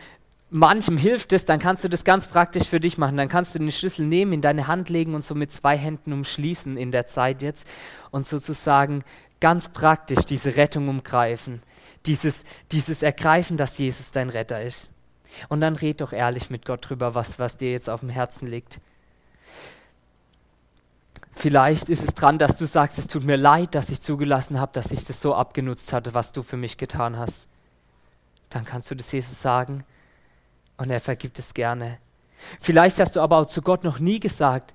manchem 0.52 0.98
hilft 0.98 1.34
es, 1.34 1.46
dann 1.46 1.60
kannst 1.60 1.84
du 1.84 1.90
das 1.90 2.04
ganz 2.04 2.28
praktisch 2.28 2.68
für 2.68 2.80
dich 2.80 3.00
machen. 3.00 3.18
Dann 3.18 3.28
kannst 3.28 3.56
du 3.56 3.60
den 3.60 3.72
Schlüssel 3.72 4.06
nehmen, 4.06 4.34
in 4.34 4.42
deine 4.42 4.68
Hand 4.68 4.90
legen 4.90 5.16
und 5.16 5.24
so 5.24 5.34
mit 5.34 5.52
zwei 5.52 5.80
Händen 5.80 6.14
umschließen 6.14 6.78
in 6.78 6.92
der 6.92 7.08
Zeit 7.08 7.42
jetzt 7.42 7.66
und 8.12 8.28
sozusagen 8.28 9.04
ganz 9.40 9.70
praktisch 9.70 10.26
diese 10.26 10.56
Rettung 10.56 10.88
umgreifen. 10.88 11.62
Dieses, 12.06 12.44
dieses 12.72 13.02
Ergreifen, 13.04 13.58
dass 13.58 13.78
Jesus 13.78 14.12
dein 14.12 14.30
Retter 14.30 14.62
ist. 14.62 14.92
Und 15.50 15.62
dann 15.62 15.76
red 15.76 16.02
doch 16.02 16.14
ehrlich 16.14 16.50
mit 16.50 16.66
Gott 16.66 16.88
drüber, 16.90 17.16
was, 17.16 17.40
was 17.40 17.58
dir 17.58 17.72
jetzt 17.72 17.90
auf 17.90 18.02
dem 18.02 18.10
Herzen 18.10 18.48
liegt. 18.48 18.80
Vielleicht 21.34 21.90
ist 21.90 22.04
es 22.04 22.14
dran, 22.14 22.38
dass 22.38 22.58
du 22.58 22.66
sagst, 22.66 22.98
es 22.98 23.08
tut 23.08 23.26
mir 23.26 23.36
leid, 23.36 23.76
dass 23.76 23.90
ich 23.90 24.02
zugelassen 24.02 24.60
habe, 24.60 24.72
dass 24.72 24.92
ich 24.92 25.04
das 25.04 25.22
so 25.22 25.36
abgenutzt 25.36 25.92
hatte, 25.92 26.14
was 26.14 26.32
du 26.32 26.44
für 26.44 26.58
mich 26.58 26.78
getan 26.78 27.18
hast. 27.18 27.50
Dann 28.50 28.64
kannst 28.64 28.90
du 28.90 28.96
das 28.96 29.12
Jesus 29.12 29.42
sagen 29.42 29.84
und 30.78 30.90
er 30.90 31.02
vergibt 31.02 31.38
es 31.40 31.54
gerne. 31.54 31.98
Vielleicht 32.62 33.00
hast 33.00 33.16
du 33.16 33.22
aber 33.22 33.38
auch 33.38 33.48
zu 33.48 33.62
Gott 33.62 33.84
noch 33.84 34.00
nie 34.00 34.20
gesagt, 34.20 34.74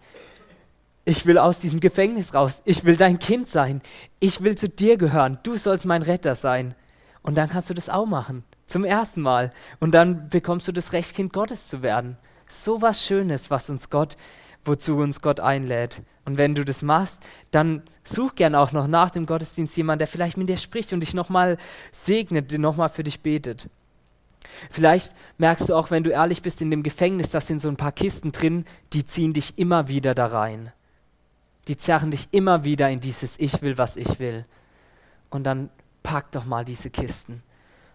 ich 1.05 1.26
will 1.26 1.38
aus 1.38 1.59
diesem 1.59 1.80
Gefängnis 1.80 2.34
raus, 2.34 2.62
ich 2.64 2.84
will 2.84 2.96
dein 2.96 3.18
Kind 3.18 3.48
sein, 3.48 3.80
ich 4.18 4.42
will 4.42 4.57
zu 4.57 4.68
dir 4.68 4.96
gehören, 4.96 5.38
du 5.42 5.57
sollst 5.57 5.86
mein 5.86 6.03
Retter 6.03 6.34
sein. 6.34 6.74
Und 7.22 7.36
dann 7.36 7.48
kannst 7.48 7.68
du 7.70 7.74
das 7.74 7.88
auch 7.88 8.07
machen. 8.07 8.44
Zum 8.66 8.84
ersten 8.84 9.20
Mal. 9.20 9.53
Und 9.78 9.92
dann 9.92 10.28
bekommst 10.28 10.68
du 10.68 10.72
das 10.72 10.92
Recht, 10.92 11.14
Kind 11.14 11.32
Gottes 11.32 11.68
zu 11.68 11.82
werden. 11.82 12.16
So 12.48 12.80
was 12.82 13.05
Schönes, 13.05 13.51
was 13.51 13.68
uns 13.68 13.90
Gott, 13.90 14.16
wozu 14.64 14.96
uns 14.96 15.20
Gott 15.20 15.40
einlädt. 15.40 16.03
Und 16.24 16.38
wenn 16.38 16.55
du 16.55 16.64
das 16.64 16.82
machst, 16.82 17.22
dann 17.51 17.82
such 18.05 18.34
gern 18.36 18.55
auch 18.55 18.72
noch 18.72 18.86
nach 18.86 19.11
dem 19.11 19.26
Gottesdienst 19.26 19.76
jemanden, 19.76 20.01
der 20.01 20.09
vielleicht 20.09 20.36
mit 20.36 20.48
dir 20.48 20.57
spricht 20.57 20.92
und 20.92 21.01
dich 21.01 21.14
nochmal 21.14 21.59
segnet, 21.92 22.57
nochmal 22.59 22.88
für 22.88 23.05
dich 23.05 23.20
betet. 23.20 23.68
Vielleicht 24.70 25.14
merkst 25.38 25.68
du 25.68 25.74
auch, 25.74 25.90
wenn 25.90 26.05
du 26.05 26.11
ehrlich 26.11 26.42
bist, 26.42 26.62
in 26.62 26.70
dem 26.70 26.82
Gefängnis, 26.82 27.30
da 27.30 27.40
sind 27.40 27.61
so 27.61 27.68
ein 27.68 27.76
paar 27.76 27.92
Kisten 27.92 28.32
drin, 28.32 28.64
die 28.92 29.05
ziehen 29.05 29.32
dich 29.32 29.59
immer 29.59 29.88
wieder 29.88 30.14
da 30.14 30.26
rein. 30.26 30.72
Die 31.70 31.76
zerren 31.76 32.10
dich 32.10 32.26
immer 32.32 32.64
wieder 32.64 32.90
in 32.90 32.98
dieses 32.98 33.38
Ich 33.38 33.62
will, 33.62 33.78
was 33.78 33.94
ich 33.94 34.18
will. 34.18 34.44
Und 35.30 35.44
dann 35.44 35.70
pack 36.02 36.32
doch 36.32 36.44
mal 36.44 36.64
diese 36.64 36.90
Kisten 36.90 37.44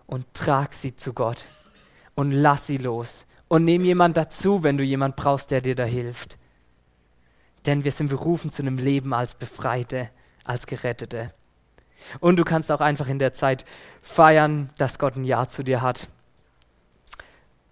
und 0.07 0.26
trag 0.34 0.71
sie 0.71 0.95
zu 0.95 1.11
Gott 1.11 1.49
und 2.15 2.32
lass 2.32 2.67
sie 2.67 2.78
los 2.78 3.26
und 3.49 3.65
nimm 3.65 3.84
jemand 3.84 4.15
dazu, 4.15 4.63
wenn 4.63 4.78
du 4.78 4.86
jemand 4.86 5.17
brauchst, 5.17 5.51
der 5.51 5.59
dir 5.59 5.76
da 5.76 5.84
hilft. 5.84 6.38
Denn 7.65 7.84
wir 7.84 7.91
sind 7.91 8.07
berufen 8.07 8.49
zu 8.49 8.61
einem 8.61 8.78
Leben 8.78 9.13
als 9.13 9.34
Befreite, 9.34 10.09
als 10.45 10.67
Gerettete. 10.67 11.34
Und 12.21 12.38
du 12.38 12.45
kannst 12.45 12.71
auch 12.71 12.80
einfach 12.80 13.09
in 13.09 13.19
der 13.19 13.34
Zeit 13.34 13.65
feiern, 14.01 14.69
dass 14.78 14.99
Gott 14.99 15.17
ein 15.17 15.26
Ja 15.26 15.49
zu 15.49 15.63
dir 15.63 15.82
hat. 15.82 16.07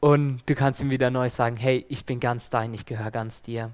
Und 0.02 0.42
du 0.48 0.54
kannst 0.54 0.82
ihm 0.82 0.90
wieder 0.90 1.12
neu 1.12 1.30
sagen, 1.30 1.56
hey, 1.56 1.86
ich 1.88 2.04
bin 2.04 2.20
ganz 2.20 2.50
dein, 2.50 2.74
ich 2.74 2.86
gehöre 2.86 3.12
ganz 3.12 3.42
dir. 3.42 3.72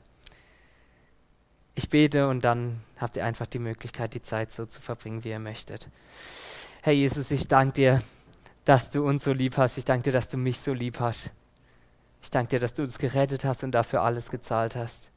Ich 1.79 1.87
bete 1.87 2.27
und 2.27 2.43
dann 2.43 2.81
habt 2.97 3.15
ihr 3.15 3.23
einfach 3.23 3.47
die 3.47 3.57
Möglichkeit, 3.57 4.13
die 4.13 4.21
Zeit 4.21 4.51
so 4.51 4.65
zu 4.65 4.81
verbringen, 4.81 5.23
wie 5.23 5.29
ihr 5.29 5.39
möchtet. 5.39 5.87
Herr 6.81 6.91
Jesus, 6.91 7.31
ich 7.31 7.47
danke 7.47 7.73
dir, 7.73 8.01
dass 8.65 8.89
du 8.89 9.07
uns 9.07 9.23
so 9.23 9.31
lieb 9.31 9.55
hast. 9.55 9.77
Ich 9.77 9.85
danke 9.85 10.03
dir, 10.03 10.11
dass 10.11 10.27
du 10.27 10.35
mich 10.35 10.59
so 10.59 10.73
lieb 10.73 10.99
hast. 10.99 11.31
Ich 12.21 12.31
danke 12.31 12.49
dir, 12.49 12.59
dass 12.59 12.73
du 12.73 12.81
uns 12.81 12.97
gerettet 12.97 13.45
hast 13.45 13.63
und 13.63 13.71
dafür 13.71 14.01
alles 14.01 14.29
gezahlt 14.29 14.75
hast. 14.75 15.09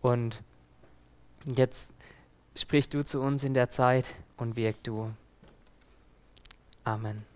Und 0.00 0.44
jetzt 1.44 1.88
sprich 2.54 2.88
du 2.88 3.04
zu 3.04 3.20
uns 3.20 3.42
in 3.42 3.52
der 3.52 3.68
Zeit 3.68 4.14
und 4.36 4.54
wirk 4.54 4.80
du. 4.84 5.10
Amen. 6.84 7.35